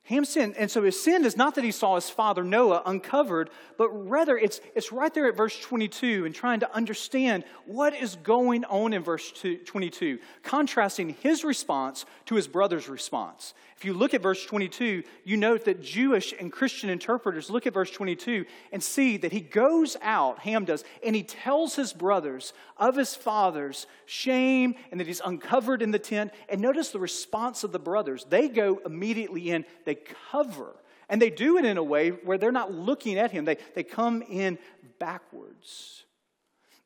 Ham 0.06 0.24
sinned. 0.24 0.56
And 0.56 0.70
so 0.70 0.84
his 0.84 1.02
sin 1.02 1.26
is 1.26 1.36
not 1.36 1.56
that 1.56 1.64
he 1.64 1.72
saw 1.72 1.96
his 1.96 2.12
father 2.12 2.44
Noah 2.44 2.84
uncovered, 2.86 3.50
but 3.76 3.90
rather 3.90 4.38
it's, 4.38 4.62
it's 4.76 4.92
right 4.92 5.12
there 5.12 5.28
at 5.28 5.36
verse 5.36 5.60
22 5.60 6.26
and 6.26 6.36
trying 6.36 6.60
to 6.60 6.76
understand 6.76 7.44
what 7.66 7.96
is 7.96 8.16
going 8.18 8.66
on 8.66 8.94
in 8.94 9.02
verse 9.02 9.34
22, 9.66 10.20
contrasting 10.44 11.16
his 11.22 11.44
response 11.44 12.06
to 12.28 12.36
his 12.36 12.48
brother's 12.48 12.88
response. 12.88 13.56
If 13.76 13.84
you 13.84 13.94
look 13.94 14.14
at 14.14 14.22
verse 14.22 14.46
22, 14.46 15.04
you 15.26 15.38
note 15.38 15.66
that 15.66 15.82
Jewish 15.82 16.34
and 16.40 16.50
Christian 16.50 16.90
interpreters 16.90 17.50
look 17.50 17.68
at 17.68 17.74
verse 17.74 17.92
22 17.92 18.46
and 18.72 18.82
see 18.82 19.18
that 19.18 19.34
he 19.34 19.42
goes 19.42 19.98
out, 20.02 20.40
Ham 20.40 20.64
does, 20.64 20.86
and 21.04 21.14
he 21.14 21.24
tells 21.24 21.76
his 21.76 21.92
brothers 21.92 22.54
of 22.78 22.96
his 22.96 23.16
father's 23.16 23.86
shame 24.06 24.76
and 24.92 25.00
that 25.00 25.08
he's 25.08 25.20
uncovered 25.20 25.82
in 25.82 25.92
the 25.92 26.00
tent. 26.00 26.32
And 26.48 26.62
notice 26.62 26.92
the 26.92 27.00
response 27.00 27.66
of 27.66 27.74
the 27.74 27.80
brothers. 27.80 28.26
They 28.30 28.48
go 28.48 28.80
immediately 28.86 29.50
in, 29.50 29.66
they 29.84 29.95
cover. 30.32 30.76
And 31.10 31.22
they 31.22 31.30
do 31.30 31.58
it 31.58 31.66
in 31.66 31.78
a 31.78 31.84
way 31.84 32.10
where 32.10 32.38
they're 32.38 32.52
not 32.52 32.74
looking 32.74 33.18
at 33.18 33.32
him, 33.32 33.46
they, 33.46 33.58
they 33.76 33.84
come 33.84 34.24
in 34.24 34.58
backwards. 35.00 36.04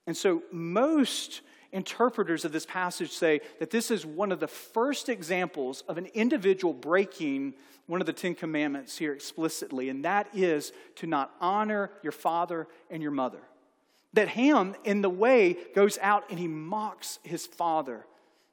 And 0.07 0.15
so 0.17 0.43
most 0.51 1.41
interpreters 1.71 2.45
of 2.45 2.51
this 2.51 2.65
passage 2.65 3.11
say 3.11 3.41
that 3.59 3.69
this 3.69 3.91
is 3.91 4.05
one 4.05 4.31
of 4.31 4.39
the 4.39 4.47
first 4.47 5.07
examples 5.07 5.83
of 5.87 5.97
an 5.97 6.07
individual 6.07 6.73
breaking 6.73 7.53
one 7.89 8.01
of 8.01 8.07
the 8.07 8.13
Ten 8.13 8.35
Commandments 8.35 8.99
here 8.99 9.13
explicitly, 9.13 9.89
and 9.89 10.05
that 10.05 10.27
is 10.35 10.71
to 10.97 11.07
not 11.07 11.33
honor 11.41 11.89
your 12.03 12.11
father 12.11 12.67
and 12.91 13.01
your 13.01 13.11
mother. 13.11 13.39
That 14.13 14.27
Ham, 14.27 14.75
in 14.83 15.01
the 15.01 15.09
way, 15.09 15.57
goes 15.73 15.97
out 15.99 16.25
and 16.29 16.37
he 16.37 16.47
mocks 16.47 17.17
his 17.23 17.47
father 17.47 18.05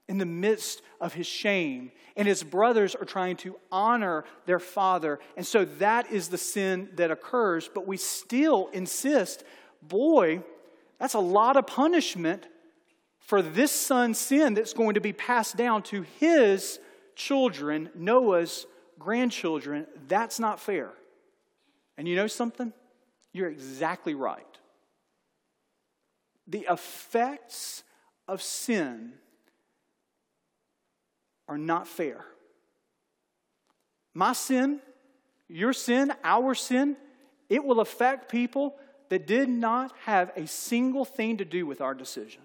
in 0.09 0.19
the 0.19 0.27
midst 0.27 0.83
of 1.01 1.14
his 1.14 1.27
shame. 1.27 1.90
And 2.16 2.27
his 2.27 2.42
brothers 2.42 2.95
are 2.95 3.05
trying 3.05 3.37
to 3.38 3.57
honor 3.71 4.25
their 4.47 4.59
father. 4.59 5.19
And 5.37 5.47
so 5.47 5.64
that 5.64 6.11
is 6.11 6.29
the 6.29 6.38
sin 6.38 6.88
that 6.95 7.11
occurs. 7.11 7.69
But 7.73 7.87
we 7.87 7.97
still 7.97 8.69
insist 8.73 9.45
boy, 9.83 10.42
that's 10.99 11.14
a 11.14 11.21
lot 11.21 11.57
of 11.57 11.66
punishment 11.66 12.47
for 13.19 13.42
this 13.42 13.73
son's 13.73 14.19
sin 14.19 14.55
that's 14.55 14.73
going 14.73 14.95
to 14.95 15.01
be 15.01 15.12
passed 15.12 15.57
down 15.57 15.83
to 15.85 16.03
his 16.19 16.79
children, 17.14 17.90
Noah's 17.95 18.66
grandchildren. 18.99 19.87
That's 20.09 20.38
not 20.38 20.61
fair. 20.61 20.90
And 21.99 22.07
you 22.07 22.16
know 22.16 22.27
something? 22.27 22.73
You're 23.33 23.49
exactly 23.49 24.14
right. 24.14 24.45
The 26.47 26.66
effects 26.71 27.83
of 28.29 28.40
sin 28.40 29.12
are 31.48 31.59
not 31.59 31.87
fair. 31.87 32.24
My 34.14 34.32
sin, 34.32 34.80
your 35.48 35.72
sin, 35.72 36.12
our 36.24 36.54
sin, 36.54 36.96
it 37.48 37.64
will 37.64 37.80
affect 37.80 38.30
people 38.30 38.76
that 39.09 39.26
did 39.26 39.48
not 39.48 39.92
have 40.04 40.32
a 40.37 40.46
single 40.46 41.04
thing 41.04 41.37
to 41.37 41.44
do 41.44 41.66
with 41.66 41.80
our 41.80 41.94
decision. 41.94 42.42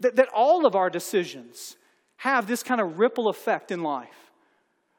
That, 0.00 0.16
that 0.16 0.28
all 0.34 0.66
of 0.66 0.74
our 0.74 0.90
decisions 0.90 1.76
have 2.16 2.46
this 2.46 2.62
kind 2.62 2.80
of 2.80 2.98
ripple 2.98 3.28
effect 3.28 3.70
in 3.70 3.82
life. 3.82 4.08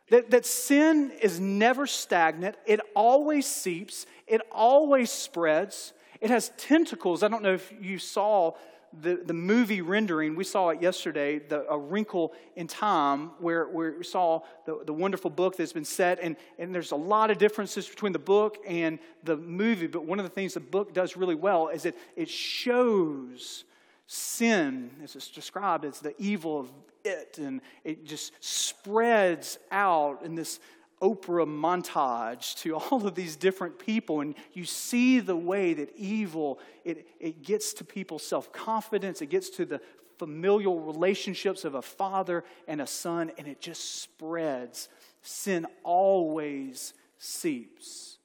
That, 0.09 0.31
that 0.31 0.45
sin 0.45 1.11
is 1.21 1.39
never 1.39 1.87
stagnant, 1.87 2.55
it 2.65 2.79
always 2.95 3.45
seeps, 3.45 4.05
it 4.27 4.41
always 4.51 5.09
spreads, 5.09 5.93
it 6.19 6.29
has 6.29 6.51
tentacles. 6.57 7.23
I 7.23 7.29
don't 7.29 7.41
know 7.41 7.53
if 7.53 7.73
you 7.81 7.97
saw 7.97 8.53
the, 8.99 9.21
the 9.25 9.33
movie 9.33 9.81
rendering, 9.81 10.35
we 10.35 10.43
saw 10.43 10.69
it 10.69 10.81
yesterday, 10.81 11.39
the, 11.39 11.65
A 11.69 11.77
Wrinkle 11.77 12.33
in 12.55 12.67
Time, 12.67 13.31
where, 13.39 13.65
where 13.67 13.95
we 13.97 14.03
saw 14.03 14.41
the, 14.65 14.81
the 14.85 14.93
wonderful 14.93 15.29
book 15.29 15.55
that's 15.55 15.73
been 15.73 15.85
set. 15.85 16.19
And, 16.21 16.35
and 16.59 16.75
there's 16.75 16.91
a 16.91 16.97
lot 16.97 17.31
of 17.31 17.37
differences 17.37 17.87
between 17.87 18.11
the 18.11 18.19
book 18.19 18.57
and 18.67 18.99
the 19.23 19.37
movie, 19.37 19.87
but 19.87 20.05
one 20.05 20.19
of 20.19 20.25
the 20.25 20.29
things 20.31 20.53
the 20.55 20.59
book 20.59 20.93
does 20.93 21.15
really 21.15 21.35
well 21.35 21.69
is 21.69 21.83
that 21.83 21.95
it 22.15 22.29
shows 22.29 23.63
sin, 24.07 24.91
as 25.03 25.15
it's 25.15 25.29
described, 25.29 25.85
as 25.85 25.99
the 25.99 26.13
evil 26.21 26.59
of 26.59 26.69
it, 27.05 27.37
and 27.37 27.61
it 27.83 28.05
just 28.05 28.33
spreads 28.39 29.57
out 29.71 30.21
in 30.23 30.35
this 30.35 30.59
Oprah 31.01 31.47
montage 31.47 32.55
to 32.57 32.75
all 32.77 33.07
of 33.07 33.15
these 33.15 33.35
different 33.35 33.79
people, 33.79 34.21
and 34.21 34.35
you 34.53 34.65
see 34.65 35.19
the 35.19 35.35
way 35.35 35.73
that 35.73 35.91
evil 35.95 36.59
it, 36.85 37.07
it 37.19 37.43
gets 37.43 37.73
to 37.73 37.83
people's 37.83 38.23
self 38.23 38.51
confidence, 38.51 39.21
it 39.21 39.29
gets 39.29 39.49
to 39.51 39.65
the 39.65 39.81
familial 40.17 40.79
relationships 40.79 41.65
of 41.65 41.73
a 41.73 41.81
father 41.81 42.43
and 42.67 42.79
a 42.79 42.87
son, 42.87 43.31
and 43.37 43.47
it 43.47 43.59
just 43.59 44.01
spreads. 44.01 44.87
Sin 45.23 45.65
always 45.83 46.93
seeps. 47.17 48.19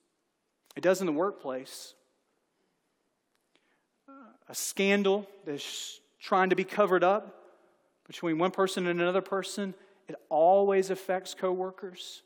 It 0.76 0.82
does 0.82 1.00
in 1.00 1.06
the 1.06 1.12
workplace. 1.12 1.94
A 4.48 4.54
scandal 4.54 5.26
that's 5.44 6.00
trying 6.20 6.50
to 6.50 6.56
be 6.56 6.64
covered 6.64 7.02
up 7.02 7.46
between 8.06 8.38
one 8.38 8.50
person 8.50 8.86
and 8.86 9.00
another 9.00 9.22
person, 9.22 9.74
it 10.06 10.14
always 10.28 10.90
affects 10.90 11.34
coworkers. 11.34 12.22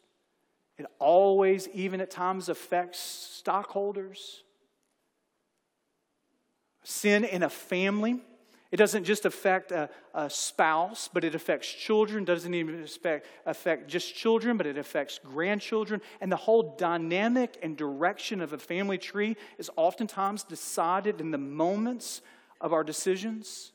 It 0.80 0.86
always, 0.98 1.68
even 1.74 2.00
at 2.00 2.10
times, 2.10 2.48
affects 2.48 2.98
stockholders. 2.98 4.44
Sin 6.84 7.22
in 7.22 7.42
a 7.42 7.50
family. 7.50 8.22
It 8.72 8.78
doesn't 8.78 9.04
just 9.04 9.26
affect 9.26 9.72
a, 9.72 9.90
a 10.14 10.30
spouse, 10.30 11.10
but 11.12 11.22
it 11.22 11.34
affects 11.34 11.70
children. 11.70 12.24
Doesn't 12.24 12.54
even 12.54 12.82
affect, 12.82 13.26
affect 13.44 13.88
just 13.88 14.14
children, 14.14 14.56
but 14.56 14.66
it 14.66 14.78
affects 14.78 15.20
grandchildren. 15.22 16.00
And 16.22 16.32
the 16.32 16.36
whole 16.36 16.74
dynamic 16.78 17.58
and 17.62 17.76
direction 17.76 18.40
of 18.40 18.54
a 18.54 18.58
family 18.58 18.96
tree 18.96 19.36
is 19.58 19.70
oftentimes 19.76 20.44
decided 20.44 21.20
in 21.20 21.30
the 21.30 21.36
moments 21.36 22.22
of 22.58 22.72
our 22.72 22.84
decisions. 22.84 23.72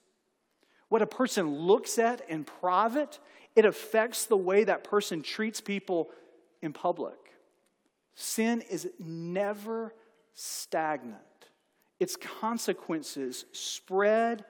What 0.89 1.04
a 1.04 1.08
person 1.08 1.56
looks 1.56 2.00
at 2.00 2.28
in 2.28 2.46
private, 2.46 3.20
it 3.56 3.65
affects 3.65 4.26
the 4.26 4.38
way 4.38 4.63
that 4.63 4.84
person 4.84 5.22
treats 5.22 5.62
people 5.62 6.10
in 6.65 6.73
public. 6.73 7.13
Sin 8.15 8.62
is 8.62 8.89
never 8.99 9.93
stagnant, 10.34 11.21
its 11.99 12.17
consequences 12.17 13.45
spread 13.54 14.43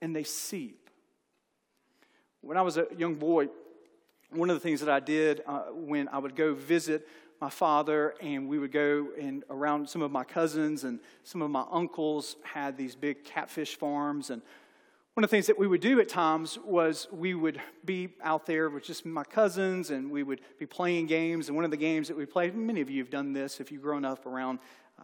and 0.00 0.16
they 0.16 0.24
seep. 0.24 0.90
When 2.40 2.56
I 2.56 2.62
was 2.62 2.76
a 2.76 2.86
young 2.96 3.16
boy, 3.16 3.48
one 4.30 4.50
of 4.50 4.56
the 4.56 4.60
things 4.60 4.80
that 4.80 4.88
I 4.88 5.00
did 5.00 5.42
uh, 5.46 5.64
when 5.72 6.08
I 6.08 6.18
would 6.18 6.34
go 6.34 6.54
visit 6.54 7.06
my 7.40 7.50
father 7.50 8.14
and 8.20 8.48
we 8.48 8.58
would 8.58 8.72
go 8.72 9.08
and 9.20 9.44
around 9.48 9.88
some 9.88 10.02
of 10.02 10.10
my 10.10 10.24
cousins 10.24 10.84
and 10.84 10.98
some 11.22 11.40
of 11.42 11.50
my 11.50 11.64
uncles 11.70 12.36
had 12.42 12.76
these 12.76 12.96
big 12.96 13.24
catfish 13.24 13.76
farms 13.76 14.30
and 14.30 14.42
one 15.18 15.24
of 15.24 15.30
the 15.30 15.36
things 15.36 15.48
that 15.48 15.58
we 15.58 15.66
would 15.66 15.80
do 15.80 15.98
at 15.98 16.08
times 16.08 16.60
was 16.64 17.08
we 17.10 17.34
would 17.34 17.60
be 17.84 18.08
out 18.22 18.46
there 18.46 18.70
with 18.70 18.84
just 18.84 19.04
my 19.04 19.24
cousins 19.24 19.90
and 19.90 20.12
we 20.12 20.22
would 20.22 20.40
be 20.60 20.64
playing 20.64 21.08
games. 21.08 21.48
And 21.48 21.56
one 21.56 21.64
of 21.64 21.72
the 21.72 21.76
games 21.76 22.06
that 22.06 22.16
we 22.16 22.24
played, 22.24 22.54
many 22.54 22.80
of 22.80 22.88
you 22.88 23.02
have 23.02 23.10
done 23.10 23.32
this 23.32 23.58
if 23.58 23.72
you've 23.72 23.82
grown 23.82 24.04
up 24.04 24.26
around 24.26 24.60
uh, 24.96 25.02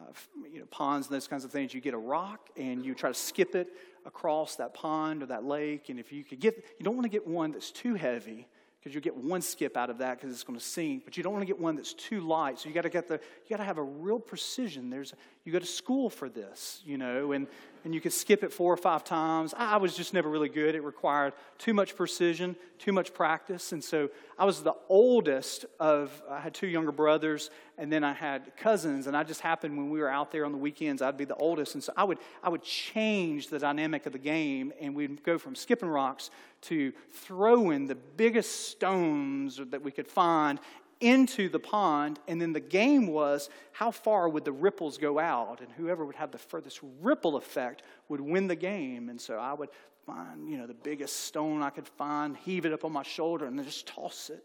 you 0.53 0.61
know, 0.61 0.67
ponds 0.67 1.09
and 1.09 1.17
those 1.17 1.27
kinds 1.27 1.45
of 1.45 1.51
things, 1.51 1.75
you 1.75 1.81
get 1.81 1.95
a 1.95 1.99
rock 1.99 2.49
and 2.57 2.85
you 2.85 2.95
try 2.95 3.11
to 3.11 3.19
skip 3.19 3.57
it 3.57 3.73
across 4.07 4.55
that 4.55 4.73
pond 4.73 5.25
or 5.25 5.27
that 5.27 5.45
lake. 5.45 5.89
And 5.89 5.99
if 5.99 6.13
you 6.13 6.23
could 6.23 6.39
get, 6.39 6.65
you 6.79 6.85
don't 6.85 6.95
want 6.95 7.07
to 7.07 7.11
get 7.11 7.27
one 7.27 7.51
that's 7.51 7.73
too 7.73 7.97
heavy 7.97 8.47
because 8.79 8.95
you'll 8.95 9.03
get 9.03 9.17
one 9.17 9.43
skip 9.43 9.77
out 9.77 9.91
of 9.91 9.99
that 9.99 10.21
because 10.21 10.33
it's 10.33 10.45
going 10.45 10.57
to 10.57 10.65
sink. 10.65 11.05
But 11.05 11.17
you 11.17 11.25
don't 11.25 11.33
want 11.33 11.43
to 11.43 11.47
get 11.47 11.59
one 11.59 11.75
that's 11.75 11.93
too 11.93 12.21
light. 12.21 12.61
So 12.61 12.69
you 12.69 12.75
got 12.77 12.83
to 12.83 12.89
get 12.89 13.09
the 13.09 13.15
you 13.15 13.51
got 13.51 13.57
to 13.57 13.65
have 13.65 13.79
a 13.79 13.83
real 13.83 14.21
precision. 14.21 14.91
There's 14.91 15.13
you 15.45 15.53
go 15.53 15.59
to 15.59 15.67
school 15.67 16.09
for 16.09 16.29
this, 16.29 16.83
you 16.85 16.99
know, 16.99 17.33
and 17.33 17.49
and 17.85 17.95
you 17.95 18.01
could 18.01 18.13
skip 18.13 18.43
it 18.43 18.53
four 18.53 18.73
or 18.73 18.77
five 18.79 19.05
times. 19.05 19.55
I 19.57 19.77
was 19.77 19.95
just 19.95 20.15
never 20.15 20.29
really 20.29 20.49
good. 20.49 20.75
It 20.75 20.83
required 20.83 21.35
too 21.59 21.75
much 21.75 21.95
precision, 21.95 22.57
too 22.79 22.93
much 22.93 23.13
practice. 23.13 23.73
And 23.73 23.85
so 23.85 24.09
I 24.39 24.47
was 24.47 24.63
the 24.63 24.75
oldest 24.89 25.67
of, 25.79 26.23
I 26.31 26.41
had 26.41 26.55
two 26.55 26.67
younger 26.67 26.93
brothers, 26.93 27.51
and 27.77 27.93
then 27.93 28.03
I 28.03 28.15
had 28.15 28.57
cousins. 28.57 29.07
And 29.07 29.15
I 29.15 29.23
just 29.23 29.43
happened 29.43 29.77
when 29.77 29.91
we 29.91 30.01
were 30.01 30.09
out 30.09 30.33
there 30.33 30.47
on 30.47 30.53
the 30.53 30.59
weekends, 30.59 31.03
I'd 31.03 31.19
be 31.19 31.27
the 31.27 31.37
oldest. 31.37 31.75
And 31.75 31.85
so 31.85 31.93
I 31.97 32.05
would, 32.05 32.19
I 32.43 32.49
would 32.49 32.63
change 32.63 33.49
the 33.49 33.59
dynamic 33.59 34.07
of 34.07 34.13
the 34.13 34.19
game, 34.19 34.73
and 34.81 34.95
we'd 34.95 35.23
go 35.23 35.37
from 35.37 35.55
skipping 35.55 35.89
rocks 35.89 36.31
to 36.63 36.93
throwing 37.13 37.87
the 37.87 37.95
biggest 37.95 38.71
stones 38.71 39.61
that 39.71 39.83
we 39.83 39.91
could 39.91 40.09
find 40.09 40.59
into 41.05 41.49
the 41.49 41.59
pond, 41.59 42.19
and 42.27 42.41
then 42.41 42.53
the 42.53 42.61
game 42.61 43.07
was 43.07 43.51
how 43.73 43.91
far 43.91 44.29
would 44.29 44.45
the 44.45 44.53
ripples 44.53 44.99
go 44.99 45.19
out, 45.19 45.61
and 45.61 45.71
whoever 45.73 46.05
would 46.05 46.17
have 46.17 46.31
the 46.31 46.39
furthest 46.39 46.81
ripple 47.01 47.37
effect 47.37 47.83
would 48.09 48.21
win 48.21 48.47
the 48.47 48.57
game. 48.57 49.09
And 49.09 49.21
so 49.21 49.39
I 49.39 49.53
would 49.53 49.69
find, 50.07 50.49
you 50.49 50.59
know, 50.59 50.67
the 50.67 50.75
biggest 50.75 51.21
stone 51.21 51.63
I 51.63 51.71
could 51.71 51.89
find, 51.89 52.37
heave 52.37 52.67
it 52.67 52.73
up 52.73 52.85
on 52.85 52.93
my 52.93 53.03
shoulder, 53.03 53.47
and 53.47 53.59
then 53.59 53.65
just 53.65 53.87
toss 53.87 54.31
it 54.31 54.45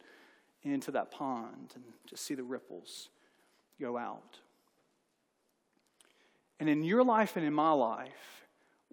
into 0.64 0.92
that 0.92 1.12
pond 1.12 1.72
and 1.76 1.84
just 2.06 2.26
see 2.26 2.36
the 2.36 2.44
ripples 2.44 3.10
go 3.80 3.98
out. 3.98 4.40
And 6.60 6.68
in 6.68 6.84
your 6.84 7.04
life 7.04 7.38
and 7.38 7.46
in 7.46 7.54
my 7.54 7.72
life, 7.72 8.46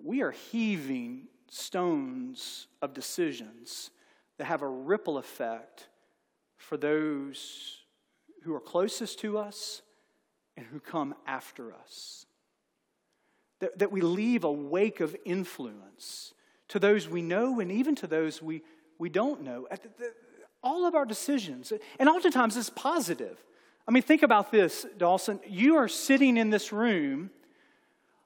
we 0.02 0.22
are 0.22 0.30
heaving 0.30 1.26
stones 1.48 2.68
of 2.82 2.94
decisions 2.94 3.90
that 4.38 4.44
have 4.44 4.62
a 4.62 4.68
ripple 4.68 5.18
effect 5.18 5.88
for 6.66 6.76
those 6.76 7.78
who 8.42 8.52
are 8.52 8.60
closest 8.60 9.20
to 9.20 9.38
us 9.38 9.82
and 10.56 10.66
who 10.66 10.80
come 10.80 11.14
after 11.26 11.72
us. 11.72 12.26
That, 13.60 13.78
that 13.78 13.92
we 13.92 14.00
leave 14.00 14.42
a 14.42 14.50
wake 14.50 15.00
of 15.00 15.16
influence 15.24 16.34
to 16.68 16.80
those 16.80 17.08
we 17.08 17.22
know 17.22 17.60
and 17.60 17.70
even 17.70 17.94
to 17.96 18.08
those 18.08 18.42
we, 18.42 18.62
we 18.98 19.08
don't 19.08 19.42
know. 19.42 19.68
All 20.60 20.86
of 20.86 20.96
our 20.96 21.04
decisions, 21.04 21.72
and 22.00 22.08
oftentimes 22.08 22.56
it's 22.56 22.70
positive. 22.70 23.38
I 23.86 23.92
mean, 23.92 24.02
think 24.02 24.24
about 24.24 24.50
this, 24.50 24.84
Dawson. 24.98 25.38
You 25.46 25.76
are 25.76 25.88
sitting 25.88 26.36
in 26.36 26.50
this 26.50 26.72
room 26.72 27.30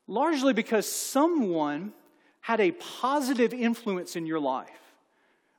largely 0.07 0.55
because 0.55 0.91
someone 0.91 1.93
had 2.41 2.61
a 2.61 2.73
positive 2.73 3.53
influence 3.53 4.17
in 4.17 4.25
your 4.25 4.41
life. 4.41 4.80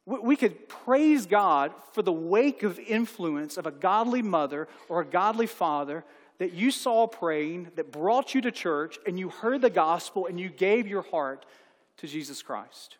We 0.05 0.35
could 0.35 0.67
praise 0.67 1.25
God 1.25 1.73
for 1.93 2.01
the 2.01 2.11
wake 2.11 2.63
of 2.63 2.79
influence 2.79 3.57
of 3.57 3.67
a 3.67 3.71
godly 3.71 4.21
mother 4.21 4.67
or 4.89 5.01
a 5.01 5.05
godly 5.05 5.47
father 5.47 6.03
that 6.39 6.53
you 6.53 6.71
saw 6.71 7.05
praying, 7.05 7.71
that 7.75 7.91
brought 7.91 8.33
you 8.33 8.41
to 8.41 8.51
church, 8.51 8.97
and 9.05 9.19
you 9.19 9.29
heard 9.29 9.61
the 9.61 9.69
gospel 9.69 10.25
and 10.25 10.39
you 10.39 10.49
gave 10.49 10.87
your 10.87 11.03
heart 11.03 11.45
to 11.97 12.07
Jesus 12.07 12.41
Christ. 12.41 12.97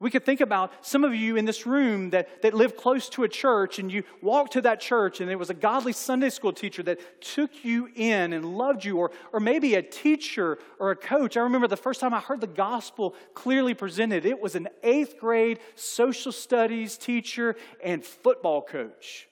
We 0.00 0.10
could 0.10 0.24
think 0.24 0.40
about 0.40 0.86
some 0.86 1.02
of 1.02 1.12
you 1.12 1.36
in 1.36 1.44
this 1.44 1.66
room 1.66 2.10
that, 2.10 2.42
that 2.42 2.54
live 2.54 2.76
close 2.76 3.08
to 3.10 3.24
a 3.24 3.28
church 3.28 3.80
and 3.80 3.90
you 3.90 4.04
walked 4.22 4.52
to 4.52 4.60
that 4.60 4.80
church 4.80 5.20
and 5.20 5.28
there 5.28 5.36
was 5.36 5.50
a 5.50 5.54
godly 5.54 5.92
Sunday 5.92 6.30
school 6.30 6.52
teacher 6.52 6.84
that 6.84 7.20
took 7.20 7.64
you 7.64 7.88
in 7.96 8.32
and 8.32 8.44
loved 8.56 8.84
you, 8.84 8.96
or, 8.98 9.10
or 9.32 9.40
maybe 9.40 9.74
a 9.74 9.82
teacher 9.82 10.58
or 10.78 10.92
a 10.92 10.96
coach. 10.96 11.36
I 11.36 11.40
remember 11.40 11.66
the 11.66 11.76
first 11.76 12.00
time 12.00 12.14
I 12.14 12.20
heard 12.20 12.40
the 12.40 12.46
gospel 12.46 13.16
clearly 13.34 13.74
presented, 13.74 14.24
it 14.24 14.40
was 14.40 14.54
an 14.54 14.68
eighth 14.84 15.18
grade 15.18 15.58
social 15.74 16.30
studies 16.30 16.96
teacher 16.96 17.56
and 17.82 18.04
football 18.04 18.62
coach. 18.62 19.28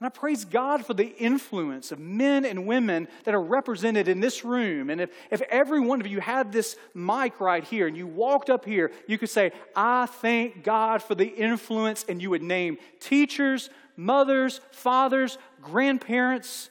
And 0.00 0.06
I 0.06 0.08
praise 0.08 0.46
God 0.46 0.86
for 0.86 0.94
the 0.94 1.14
influence 1.18 1.92
of 1.92 1.98
men 1.98 2.46
and 2.46 2.66
women 2.66 3.06
that 3.24 3.34
are 3.34 3.42
represented 3.42 4.08
in 4.08 4.20
this 4.20 4.46
room. 4.46 4.88
And 4.88 4.98
if, 4.98 5.10
if 5.30 5.42
every 5.42 5.78
one 5.78 6.00
of 6.00 6.06
you 6.06 6.20
had 6.20 6.52
this 6.52 6.76
mic 6.94 7.38
right 7.38 7.62
here 7.62 7.86
and 7.86 7.94
you 7.94 8.06
walked 8.06 8.48
up 8.48 8.64
here, 8.64 8.92
you 9.06 9.18
could 9.18 9.28
say, 9.28 9.52
I 9.76 10.06
thank 10.06 10.64
God 10.64 11.02
for 11.02 11.14
the 11.14 11.26
influence, 11.26 12.06
and 12.08 12.22
you 12.22 12.30
would 12.30 12.42
name 12.42 12.78
teachers, 12.98 13.68
mothers, 13.94 14.62
fathers, 14.70 15.36
grandparents, 15.60 16.70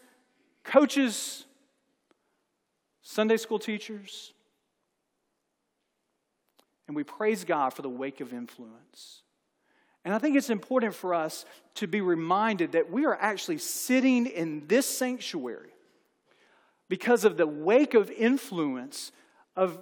coaches, 0.64 1.46
Sunday 3.04 3.38
school 3.38 3.60
teachers. 3.60 4.34
And 6.88 6.96
we 6.96 7.04
praise 7.04 7.44
God 7.44 7.76
for 7.76 7.84
the 7.84 7.90
wake 7.90 8.22
of 8.22 8.34
influence. 8.34 9.22
And 10.06 10.14
I 10.14 10.18
think 10.18 10.38
it's 10.38 10.50
important 10.50 10.96
for 10.96 11.14
us 11.14 11.46
to 11.76 11.88
be 11.88 12.02
reminded 12.02 12.72
that 12.74 12.90
we 12.90 13.06
are 13.06 13.16
actually 13.16 13.58
sitting 13.58 14.26
in 14.26 14.66
this 14.68 14.86
sanctuary 14.86 15.72
because 16.88 17.26
of 17.26 17.38
the 17.38 17.48
wake 17.48 17.94
of 17.94 18.10
influence 18.10 19.12
of 19.56 19.78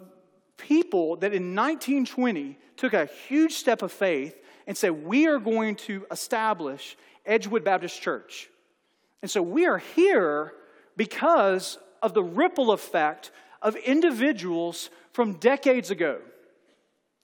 people 0.58 1.18
that 1.18 1.34
in 1.34 1.56
1920 1.56 2.58
took 2.76 2.94
a 2.94 3.06
huge 3.28 3.54
step 3.54 3.82
of 3.82 3.92
faith 3.92 4.36
and 4.66 4.76
said, 4.76 5.06
We 5.06 5.28
are 5.28 5.40
going 5.40 5.76
to 5.78 6.06
establish 6.12 6.98
Edgewood 7.26 7.64
Baptist 7.64 8.02
Church. 8.02 8.50
And 9.22 9.30
so 9.30 9.42
we 9.42 9.66
are 9.66 9.78
here 9.78 10.54
because 10.96 11.78
of 12.02 12.14
the 12.14 12.24
ripple 12.24 12.72
effect 12.72 13.32
of 13.62 13.76
individuals 13.76 14.90
from 15.12 15.34
decades 15.34 15.92
ago, 15.92 16.20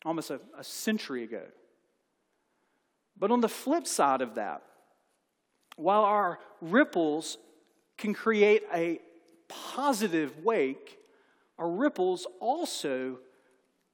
almost 0.06 0.30
a, 0.30 0.40
a 0.58 0.64
century 0.64 1.24
ago. 1.24 1.44
But 3.24 3.32
on 3.32 3.40
the 3.40 3.48
flip 3.48 3.88
side 3.88 4.20
of 4.20 4.36
that, 4.36 4.64
while 5.78 6.04
our 6.04 6.40
ripples 6.60 7.38
can 7.98 8.14
create 8.14 8.64
a 8.74 9.00
positive 9.48 10.44
wake, 10.44 11.00
our 11.58 11.70
ripples 11.70 12.28
also 12.42 13.20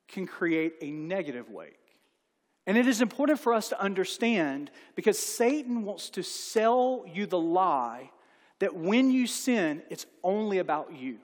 can 0.07 0.25
create 0.25 0.77
a 0.81 0.89
negative 0.89 1.47
wake. 1.51 1.77
And 2.65 2.75
it 2.75 2.87
is 2.87 3.01
important 3.03 3.39
for 3.39 3.53
us 3.53 3.69
to 3.69 3.79
understand 3.79 4.71
because 4.95 5.19
Satan 5.19 5.83
wants 5.83 6.09
to 6.09 6.23
sell 6.23 7.05
you 7.05 7.27
the 7.27 7.37
lie 7.37 8.09
that 8.57 8.75
when 8.75 9.11
you 9.11 9.27
sin, 9.27 9.83
it's 9.91 10.07
only 10.23 10.57
about 10.57 10.95
you. 10.95 11.19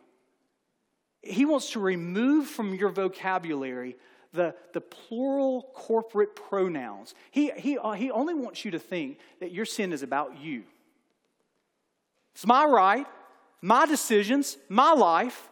He 1.23 1.43
wants 1.43 1.71
to 1.71 1.79
remove 1.79 2.45
from 2.45 2.75
your 2.75 2.89
vocabulary 2.89 3.95
the, 4.35 4.55
the 4.73 4.81
plural 4.81 5.71
corporate 5.73 6.35
pronouns. 6.35 7.15
He, 7.31 7.51
he, 7.57 7.77
uh, 7.77 7.93
he 7.93 8.11
only 8.11 8.33
wants 8.33 8.65
you 8.65 8.71
to 8.71 8.79
think 8.79 9.19
that 9.39 9.51
your 9.51 9.65
sin 9.65 9.93
is 9.93 10.03
about 10.03 10.39
you. 10.39 10.63
It's 12.35 12.45
my 12.45 12.65
right, 12.65 13.07
my 13.61 13.85
decisions, 13.85 14.57
my 14.69 14.91
life. 14.91 15.49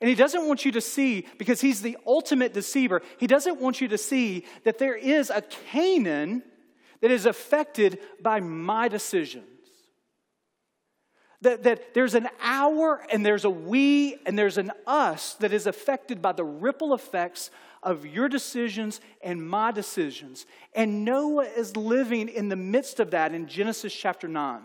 And 0.00 0.10
he 0.10 0.14
doesn't 0.14 0.46
want 0.46 0.64
you 0.64 0.72
to 0.72 0.80
see, 0.80 1.26
because 1.38 1.60
he's 1.60 1.80
the 1.80 1.96
ultimate 2.06 2.52
deceiver, 2.52 3.02
he 3.18 3.26
doesn't 3.26 3.60
want 3.60 3.80
you 3.80 3.88
to 3.88 3.98
see 3.98 4.44
that 4.64 4.78
there 4.78 4.96
is 4.96 5.30
a 5.30 5.42
Canaan 5.70 6.42
that 7.00 7.10
is 7.10 7.26
affected 7.26 7.98
by 8.22 8.40
my 8.40 8.88
decisions. 8.88 9.44
That, 11.42 11.64
that 11.64 11.94
there's 11.94 12.14
an 12.14 12.28
our 12.40 13.06
and 13.12 13.24
there's 13.24 13.44
a 13.44 13.50
we 13.50 14.16
and 14.24 14.38
there's 14.38 14.56
an 14.56 14.72
us 14.86 15.34
that 15.34 15.52
is 15.52 15.66
affected 15.66 16.22
by 16.22 16.32
the 16.32 16.44
ripple 16.44 16.94
effects 16.94 17.50
of 17.86 18.04
your 18.04 18.28
decisions 18.28 19.00
and 19.22 19.48
my 19.48 19.70
decisions. 19.70 20.44
And 20.74 21.04
Noah 21.04 21.44
is 21.44 21.76
living 21.76 22.28
in 22.28 22.48
the 22.48 22.56
midst 22.56 22.98
of 22.98 23.12
that 23.12 23.32
in 23.32 23.46
Genesis 23.46 23.94
chapter 23.94 24.26
9. 24.26 24.60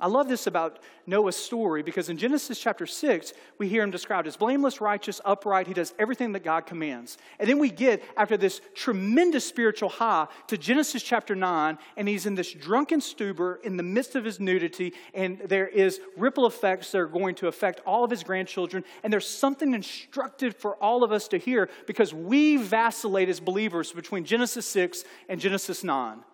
I 0.00 0.08
love 0.08 0.28
this 0.28 0.48
about 0.48 0.80
Noah's 1.06 1.36
story 1.36 1.82
because 1.82 2.08
in 2.08 2.16
Genesis 2.16 2.58
chapter 2.58 2.86
6, 2.86 3.32
we 3.58 3.68
hear 3.68 3.84
him 3.84 3.92
described 3.92 4.26
as 4.26 4.36
blameless, 4.36 4.80
righteous, 4.80 5.20
upright. 5.24 5.68
He 5.68 5.74
does 5.74 5.94
everything 5.96 6.32
that 6.32 6.42
God 6.42 6.66
commands. 6.66 7.18
And 7.38 7.48
then 7.48 7.58
we 7.58 7.70
get, 7.70 8.02
after 8.16 8.36
this 8.36 8.60
tremendous 8.74 9.46
spiritual 9.46 9.90
high, 9.90 10.26
to 10.48 10.58
Genesis 10.58 11.04
chapter 11.04 11.36
9, 11.36 11.78
and 11.96 12.08
he's 12.08 12.26
in 12.26 12.34
this 12.34 12.52
drunken 12.52 13.00
stupor 13.00 13.60
in 13.62 13.76
the 13.76 13.84
midst 13.84 14.16
of 14.16 14.24
his 14.24 14.40
nudity, 14.40 14.92
and 15.14 15.38
there 15.38 15.68
is 15.68 16.00
ripple 16.16 16.46
effects 16.46 16.90
that 16.90 16.98
are 16.98 17.06
going 17.06 17.36
to 17.36 17.46
affect 17.46 17.80
all 17.86 18.02
of 18.02 18.10
his 18.10 18.24
grandchildren. 18.24 18.82
And 19.04 19.12
there's 19.12 19.28
something 19.28 19.72
instructive 19.72 20.56
for 20.56 20.74
all 20.76 21.04
of 21.04 21.12
us 21.12 21.28
to 21.28 21.38
hear 21.38 21.68
because 21.86 22.12
we 22.12 22.56
vacillate 22.56 23.28
as 23.28 23.40
believers 23.40 23.92
between 23.92 24.24
Genesis 24.24 24.66
6 24.66 25.04
and 25.28 25.40
Genesis 25.40 25.84
9 25.84 26.24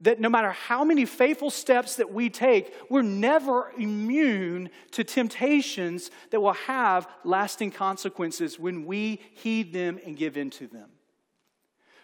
that 0.00 0.20
no 0.20 0.28
matter 0.28 0.52
how 0.52 0.84
many 0.84 1.06
faithful 1.06 1.50
steps 1.50 1.96
that 1.96 2.12
we 2.12 2.28
take, 2.28 2.74
we're 2.90 3.02
never 3.02 3.72
immune 3.78 4.68
to 4.90 5.02
temptations 5.02 6.10
that 6.30 6.40
will 6.40 6.52
have 6.52 7.08
lasting 7.24 7.70
consequences 7.70 8.58
when 8.58 8.84
we 8.84 9.20
heed 9.32 9.72
them 9.72 9.98
and 10.04 10.16
give 10.16 10.36
in 10.36 10.50
to 10.50 10.66
them. 10.66 10.90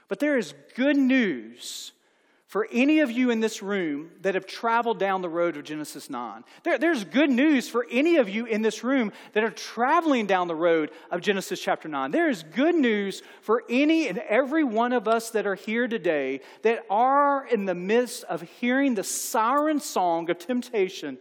But 0.09 0.20
there 0.20 0.38
is 0.38 0.55
good 0.74 0.96
news 0.96 1.92
for 2.53 2.69
any 2.71 3.01
of 3.01 3.11
you 3.11 3.31
in 3.31 3.41
this 3.41 3.62
room 3.62 4.11
that 4.21 4.35
have 4.35 4.45
traveled 4.45 4.99
down 4.99 5.23
the 5.23 5.29
road 5.29 5.57
of 5.57 5.65
Genesis 5.65 6.11
9. 6.11 6.45
There, 6.65 6.77
there's 6.77 7.03
good 7.03 7.31
news 7.31 7.67
for 7.67 7.87
any 7.91 8.17
of 8.17 8.29
you 8.29 8.45
in 8.45 8.61
this 8.61 8.85
room 8.85 9.11
that 9.33 9.43
are 9.43 9.49
traveling 9.49 10.27
down 10.27 10.49
the 10.49 10.55
road 10.55 10.91
of 11.11 11.23
Genesis 11.23 11.59
chapter 11.62 11.88
9. 11.88 12.11
There 12.11 12.29
is 12.29 12.43
good 12.43 12.75
news 12.75 13.23
for 13.41 13.62
any 13.71 14.07
and 14.07 14.19
every 14.19 14.65
one 14.65 14.93
of 14.93 15.09
us 15.09 15.31
that 15.31 15.47
are 15.47 15.55
here 15.55 15.88
today 15.88 16.43
that 16.61 16.85
are 16.91 17.47
in 17.47 17.65
the 17.65 17.75
midst 17.75 18.25
of 18.25 18.43
hearing 18.43 18.97
the 18.97 19.03
siren 19.03 19.81
song 19.81 20.29
of 20.29 20.38
temptation 20.38 21.17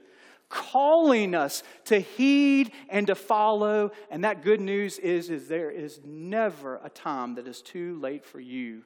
calling 0.49 1.33
us 1.33 1.63
to 1.85 2.01
heed 2.01 2.73
and 2.89 3.07
to 3.07 3.15
follow 3.15 3.91
and 4.09 4.25
that 4.25 4.43
good 4.43 4.59
news 4.59 4.99
is, 4.99 5.29
is 5.29 5.47
there 5.47 5.71
is 5.71 6.01
never 6.03 6.81
a 6.83 6.89
time 6.89 7.35
that 7.35 7.47
is 7.47 7.61
too 7.61 7.97
late 8.01 8.25
for 8.25 8.41
you 8.41 8.83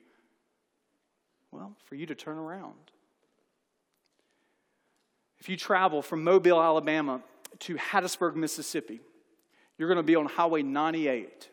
well, 1.56 1.74
for 1.86 1.96
you 1.96 2.06
to 2.06 2.16
turn 2.16 2.38
around. 2.38 2.74
If 5.40 5.50
you 5.50 5.58
travel 5.58 6.02
from 6.02 6.24
Mobile, 6.24 6.62
Alabama 6.62 7.22
to 7.60 7.76
Hattiesburg, 7.76 8.36
Mississippi, 8.36 9.00
you're 9.78 9.88
going 9.88 9.98
to 9.98 10.04
be 10.04 10.16
on 10.16 10.26
Highway 10.26 10.64
98. 10.64 11.50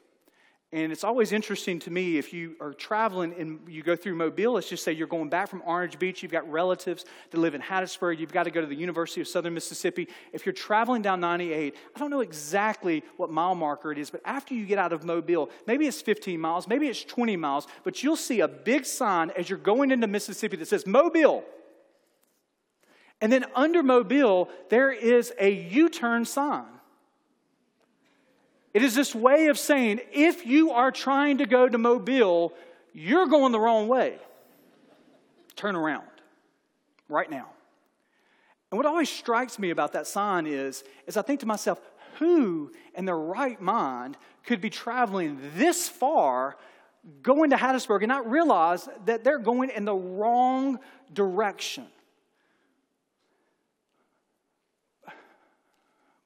And 0.75 0.91
it's 0.91 1.05
always 1.05 1.33
interesting 1.33 1.79
to 1.81 1.91
me 1.91 2.17
if 2.17 2.33
you 2.33 2.57
are 2.59 2.73
traveling 2.73 3.35
and 3.39 3.61
you 3.69 3.83
go 3.83 3.95
through 3.95 4.15
Mobile, 4.15 4.53
let's 4.53 4.71
just 4.71 4.83
say 4.83 4.93
you're 4.93 5.07
going 5.07 5.29
back 5.29 5.49
from 5.49 5.63
Orange 5.67 5.99
Beach, 5.99 6.23
you've 6.23 6.33
got 6.33 6.51
relatives 6.51 7.05
that 7.31 7.39
live 7.39 7.55
in 7.55 7.61
Hattiesburg, 7.61 8.19
you've 8.19 8.33
got 8.33 8.45
to 8.45 8.51
go 8.51 8.63
to 8.63 8.67
the 8.67 8.75
University 8.75 9.21
of 9.21 9.29
Southern 9.29 9.53
Mississippi. 9.53 10.09
If 10.33 10.47
you're 10.47 10.55
traveling 10.55 11.03
down 11.03 11.21
98, 11.21 11.77
I 11.95 11.99
don't 11.99 12.09
know 12.09 12.21
exactly 12.21 13.05
what 13.19 13.31
mile 13.31 13.55
marker 13.55 13.93
it 13.93 13.99
is, 13.99 14.09
but 14.09 14.23
after 14.25 14.55
you 14.55 14.65
get 14.65 14.79
out 14.79 14.95
of 14.95 15.05
Mobile, 15.05 15.51
maybe 15.67 15.87
it's 15.87 16.01
15 16.01 16.41
miles, 16.41 16.67
maybe 16.67 16.89
it's 16.89 17.05
20 17.05 17.37
miles, 17.37 17.67
but 17.85 18.03
you'll 18.03 18.17
see 18.17 18.41
a 18.41 18.49
big 18.49 18.87
sign 18.87 19.31
as 19.37 19.51
you're 19.51 19.59
going 19.59 19.91
into 19.91 20.07
Mississippi 20.07 20.57
that 20.57 20.69
says 20.69 20.87
Mobile. 20.87 21.45
And 23.21 23.31
then 23.31 23.45
under 23.55 23.83
Mobile, 23.83 24.49
there 24.71 24.91
is 24.91 25.35
a 25.39 25.53
U 25.53 25.91
turn 25.91 26.25
sign. 26.25 26.65
It 28.75 28.83
is 28.83 28.95
this 28.95 29.15
way 29.15 29.49
of 29.49 29.59
saying 29.59 30.01
if 30.13 30.47
you 30.47 30.71
are 30.71 30.91
trying 30.91 31.39
to 31.39 31.47
go 31.47 31.69
to 31.69 31.79
Mobile, 31.79 32.53
you're 32.93 33.27
going 33.27 33.53
the 33.53 33.61
wrong 33.61 33.89
way. 33.89 34.19
Turn 35.57 35.77
around 35.77 36.07
right 37.09 37.31
now. 37.31 37.49
And 38.71 38.79
what 38.79 38.87
always 38.87 39.11
strikes 39.11 39.59
me 39.59 39.71
about 39.71 39.93
that 39.93 40.07
sign 40.07 40.47
is, 40.47 40.83
is 41.07 41.19
I 41.19 41.23
think 41.23 41.41
to 41.41 41.47
myself, 41.47 41.79
who 42.19 42.73
in 42.95 43.05
their 43.05 43.19
right 43.19 43.61
mind 43.61 44.17
could 44.47 44.63
be 44.63 44.71
traveling 44.71 45.39
this 45.57 45.89
far 45.89 46.57
going 47.23 47.51
to 47.51 47.57
Hattiesburg 47.57 47.99
and 47.99 48.09
not 48.09 48.31
realize 48.31 48.89
that 49.05 49.25
they're 49.25 49.39
going 49.39 49.69
in 49.71 49.85
the 49.85 49.95
wrong 49.95 50.79
direction? 51.13 51.87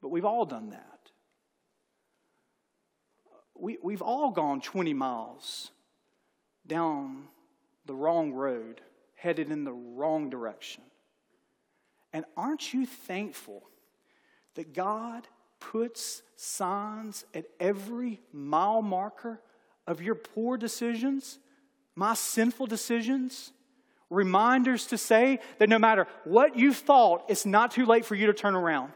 But 0.00 0.10
we've 0.10 0.24
all 0.24 0.44
done 0.44 0.70
that 0.70 0.95
we, 3.58 3.78
we've 3.82 4.02
all 4.02 4.30
gone 4.30 4.60
20 4.60 4.94
miles 4.94 5.70
down 6.66 7.24
the 7.86 7.94
wrong 7.94 8.32
road, 8.32 8.80
headed 9.14 9.50
in 9.50 9.64
the 9.64 9.72
wrong 9.72 10.30
direction. 10.30 10.82
And 12.12 12.24
aren't 12.36 12.72
you 12.72 12.86
thankful 12.86 13.62
that 14.54 14.74
God 14.74 15.28
puts 15.60 16.22
signs 16.36 17.24
at 17.34 17.46
every 17.58 18.20
mile 18.32 18.82
marker 18.82 19.40
of 19.86 20.02
your 20.02 20.14
poor 20.14 20.56
decisions, 20.56 21.38
my 21.94 22.14
sinful 22.14 22.66
decisions. 22.66 23.52
Reminders 24.10 24.86
to 24.86 24.98
say 24.98 25.40
that 25.58 25.68
no 25.68 25.78
matter 25.78 26.06
what 26.24 26.56
you've 26.56 26.76
thought, 26.76 27.24
it's 27.28 27.46
not 27.46 27.72
too 27.72 27.86
late 27.86 28.04
for 28.04 28.14
you 28.14 28.26
to 28.26 28.32
turn 28.32 28.54
around. 28.54 28.92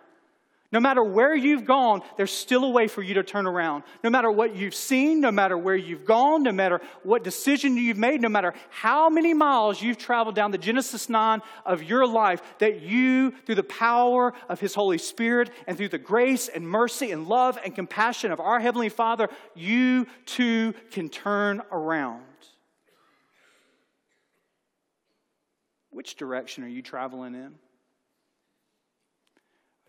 No 0.73 0.79
matter 0.79 1.03
where 1.03 1.35
you've 1.35 1.65
gone, 1.65 2.01
there's 2.17 2.31
still 2.31 2.63
a 2.63 2.71
way 2.71 2.87
for 2.87 3.03
you 3.03 3.15
to 3.15 3.25
turn 3.25 3.47
around. 3.47 3.83
No 4.05 4.11
matter 4.11 4.31
what 4.31 4.55
you've 4.55 4.75
seen, 4.75 5.21
no 5.21 5.33
matter 5.33 5.59
where 5.59 5.75
you've 5.75 6.05
gone, 6.05 6.45
no 6.45 6.53
matter 6.53 6.81
what 7.03 7.25
decision 7.25 7.77
you've 7.77 7.99
made, 7.99 8.21
no 8.21 8.29
matter 8.29 8.55
how 8.69 9.11
many 9.11 9.35
miles 9.35 9.83
you've 9.83 9.99
traveled 9.99 10.37
down 10.37 10.53
the 10.53 10.59
Genesis 10.59 11.09
9 11.09 11.43
of 11.67 11.83
your 11.83 12.07
life, 12.07 12.41
that 12.61 12.83
you, 12.83 13.33
through 13.47 13.57
the 13.57 13.65
power 13.65 14.33
of 14.49 14.61
His 14.61 14.73
Holy 14.73 14.99
Spirit 14.99 15.51
and 15.67 15.77
through 15.77 15.89
the 15.89 15.99
grace 15.99 16.47
and 16.47 16.69
mercy 16.69 17.11
and 17.11 17.27
love 17.27 17.59
and 17.65 17.75
compassion 17.75 18.31
of 18.31 18.39
our 18.39 18.61
Heavenly 18.61 18.91
Father, 18.91 19.29
you 19.57 20.07
too 20.25 20.73
can 20.93 21.09
turn 21.09 21.63
around. 21.73 22.23
Which 25.91 26.15
direction 26.15 26.63
are 26.63 26.69
you 26.69 26.83
traveling 26.83 27.35
in? 27.35 27.55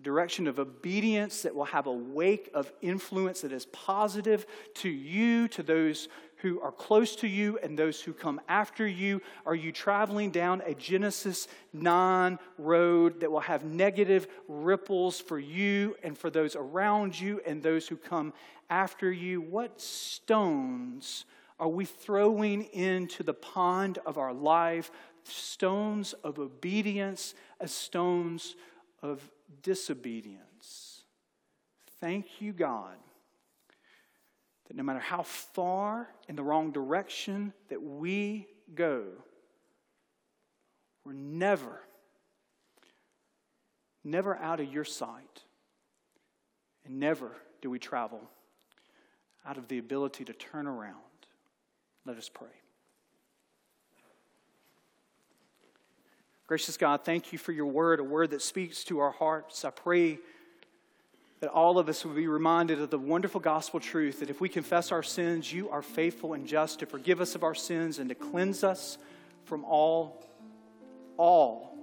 A 0.02 0.04
direction 0.04 0.48
of 0.48 0.60
obedience 0.60 1.44
that 1.44 1.54
will 1.54 1.66
have 1.66 1.86
a 1.86 1.92
wake 1.92 2.50
of 2.54 2.72
influence 2.82 3.42
that 3.42 3.52
is 3.52 3.66
positive 3.68 4.46
to 4.74 4.90
you, 4.90 5.48
to 5.50 5.62
those 5.62 6.08
who 6.38 6.60
are 6.62 6.72
close 6.72 7.16
to 7.18 7.28
you, 7.28 7.60
and 7.60 7.78
those 7.78 8.02
who 8.02 8.12
come 8.14 8.42
after 8.48 8.88
you? 8.88 9.22
Are 9.46 9.54
you 9.54 9.72
traveling 9.72 10.32
down 10.32 10.64
a 10.66 10.74
Genesis 10.74 11.48
9 11.74 12.40
road 12.58 13.20
that 13.20 13.32
will 13.32 13.42
have 13.42 13.64
negative 13.64 14.28
ripples 14.48 15.20
for 15.20 15.38
you 15.38 15.96
and 16.02 16.18
for 16.18 16.32
those 16.32 16.56
around 16.56 17.20
you 17.20 17.40
and 17.46 17.62
those 17.62 17.88
who 17.88 17.96
come 17.96 18.34
after 18.72 19.12
you? 19.12 19.40
What 19.40 19.80
stones 19.80 21.26
are 21.60 21.70
we 21.70 21.86
throwing 21.86 22.64
into 22.64 23.22
the 23.22 23.36
pond 23.36 24.00
of 24.04 24.18
our 24.18 24.34
life? 24.34 24.90
Stones 25.24 26.14
of 26.24 26.40
obedience 26.40 27.36
as 27.60 27.72
stones 27.72 28.56
of 29.04 29.30
disobedience. 29.62 31.04
Thank 32.00 32.42
you, 32.42 32.54
God, 32.54 32.96
that 34.68 34.76
no 34.76 34.84
matter 34.84 35.00
how 35.00 35.24
far 35.24 36.08
in 36.28 36.36
the 36.36 36.44
wrong 36.44 36.72
direction 36.72 37.54
that 37.70 37.82
we 37.82 38.48
go, 38.74 39.06
we're 41.06 41.14
never, 41.14 41.82
never 44.04 44.36
out 44.38 44.60
of 44.60 44.72
your 44.72 44.86
sight. 44.86 45.44
And 46.86 47.00
never 47.00 47.32
do 47.62 47.70
we 47.70 47.80
travel 47.80 48.22
out 49.46 49.58
of 49.58 49.68
the 49.68 49.78
ability 49.78 50.26
to 50.26 50.34
turn 50.34 50.68
around. 50.68 50.96
Let 52.06 52.18
us 52.18 52.30
pray. 52.30 52.61
Gracious 56.52 56.76
God, 56.76 57.06
thank 57.06 57.32
you 57.32 57.40
for 57.40 57.54
your 57.54 57.68
word, 57.68 58.02
a 58.02 58.04
word 58.04 58.32
that 58.32 58.42
speaks 58.42 58.84
to 58.84 59.00
our 59.00 59.12
hearts. 59.12 59.64
I 59.64 59.70
pray 59.70 60.20
that 61.40 61.50
all 61.50 61.80
of 61.80 61.88
us 61.88 62.04
will 62.04 62.12
be 62.12 62.28
reminded 62.28 62.82
of 62.82 62.90
the 62.90 63.00
wonderful 63.00 63.40
gospel 63.40 63.80
truth 63.80 64.20
that 64.20 64.30
if 64.30 64.42
we 64.42 64.50
confess 64.50 64.92
our 64.92 65.02
sins, 65.02 65.54
you 65.54 65.70
are 65.70 65.82
faithful 65.82 66.34
and 66.34 66.46
just 66.46 66.80
to 66.80 66.86
forgive 66.86 67.22
us 67.22 67.36
of 67.36 67.44
our 67.46 67.56
sins 67.56 68.00
and 68.00 68.10
to 68.10 68.16
cleanse 68.16 68.66
us 68.66 68.98
from 69.46 69.64
all, 69.64 70.28
all 71.16 71.74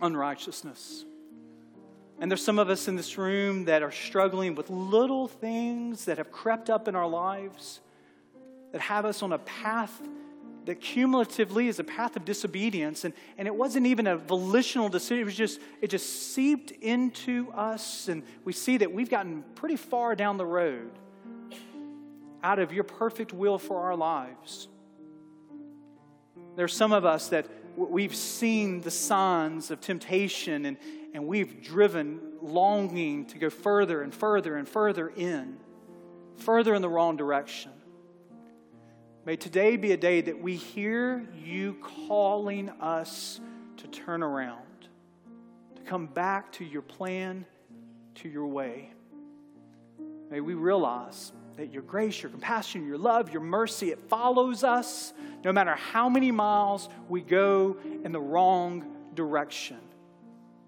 unrighteousness. 0.00 1.04
And 2.20 2.30
there's 2.30 2.44
some 2.44 2.60
of 2.60 2.70
us 2.70 2.86
in 2.86 2.94
this 2.94 3.18
room 3.18 3.64
that 3.64 3.82
are 3.82 3.90
struggling 3.90 4.54
with 4.54 4.70
little 4.70 5.26
things 5.26 6.04
that 6.04 6.18
have 6.18 6.30
crept 6.30 6.70
up 6.70 6.86
in 6.86 6.94
our 6.94 7.08
lives 7.08 7.80
that 8.70 8.80
have 8.80 9.04
us 9.04 9.24
on 9.24 9.32
a 9.32 9.38
path 9.38 10.00
that 10.66 10.80
cumulatively 10.80 11.68
is 11.68 11.78
a 11.78 11.84
path 11.84 12.16
of 12.16 12.24
disobedience 12.24 13.04
and, 13.04 13.14
and 13.36 13.48
it 13.48 13.54
wasn't 13.54 13.86
even 13.86 14.06
a 14.06 14.16
volitional 14.16 14.88
decision. 14.88 15.22
It 15.22 15.24
was 15.24 15.34
just 15.34 15.60
it 15.80 15.90
just 15.90 16.32
seeped 16.34 16.70
into 16.70 17.50
us 17.52 18.08
and 18.08 18.22
we 18.44 18.52
see 18.52 18.76
that 18.78 18.92
we've 18.92 19.10
gotten 19.10 19.44
pretty 19.54 19.76
far 19.76 20.14
down 20.14 20.36
the 20.36 20.46
road 20.46 20.90
out 22.42 22.58
of 22.58 22.72
your 22.72 22.84
perfect 22.84 23.32
will 23.32 23.58
for 23.58 23.80
our 23.80 23.96
lives. 23.96 24.68
There's 26.56 26.74
some 26.74 26.92
of 26.92 27.04
us 27.04 27.28
that 27.28 27.46
we've 27.76 28.14
seen 28.14 28.80
the 28.80 28.90
signs 28.90 29.70
of 29.70 29.80
temptation 29.80 30.66
and, 30.66 30.76
and 31.14 31.26
we've 31.26 31.62
driven 31.62 32.20
longing 32.42 33.26
to 33.26 33.38
go 33.38 33.48
further 33.48 34.02
and 34.02 34.14
further 34.14 34.56
and 34.56 34.68
further 34.68 35.08
in 35.08 35.56
further 36.36 36.74
in 36.74 36.82
the 36.82 36.88
wrong 36.88 37.16
direction 37.16 37.70
May 39.24 39.36
today 39.36 39.76
be 39.76 39.92
a 39.92 39.96
day 39.96 40.20
that 40.20 40.40
we 40.40 40.56
hear 40.56 41.24
you 41.44 41.76
calling 42.08 42.68
us 42.80 43.38
to 43.76 43.86
turn 43.86 44.20
around, 44.20 44.88
to 45.76 45.82
come 45.82 46.06
back 46.06 46.50
to 46.52 46.64
your 46.64 46.82
plan, 46.82 47.46
to 48.16 48.28
your 48.28 48.48
way. 48.48 48.92
May 50.28 50.40
we 50.40 50.54
realize 50.54 51.30
that 51.56 51.72
your 51.72 51.82
grace, 51.82 52.20
your 52.20 52.30
compassion, 52.30 52.84
your 52.84 52.98
love, 52.98 53.32
your 53.32 53.42
mercy, 53.42 53.92
it 53.92 54.00
follows 54.08 54.64
us 54.64 55.12
no 55.44 55.52
matter 55.52 55.76
how 55.76 56.08
many 56.08 56.32
miles 56.32 56.88
we 57.08 57.20
go 57.20 57.76
in 58.02 58.10
the 58.10 58.20
wrong 58.20 58.84
direction, 59.14 59.78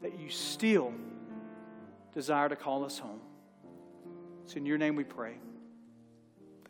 that 0.00 0.16
you 0.20 0.30
still 0.30 0.92
desire 2.12 2.48
to 2.48 2.56
call 2.56 2.84
us 2.84 3.00
home. 3.00 3.20
It's 4.44 4.54
in 4.54 4.64
your 4.64 4.78
name 4.78 4.94
we 4.94 5.02
pray 5.02 5.38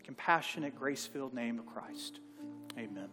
compassionate, 0.05 0.77
grace 0.77 1.07
filled 1.07 1.35
name 1.35 1.59
of 1.59 1.67
Christ. 1.67 2.21
Amen. 2.79 3.09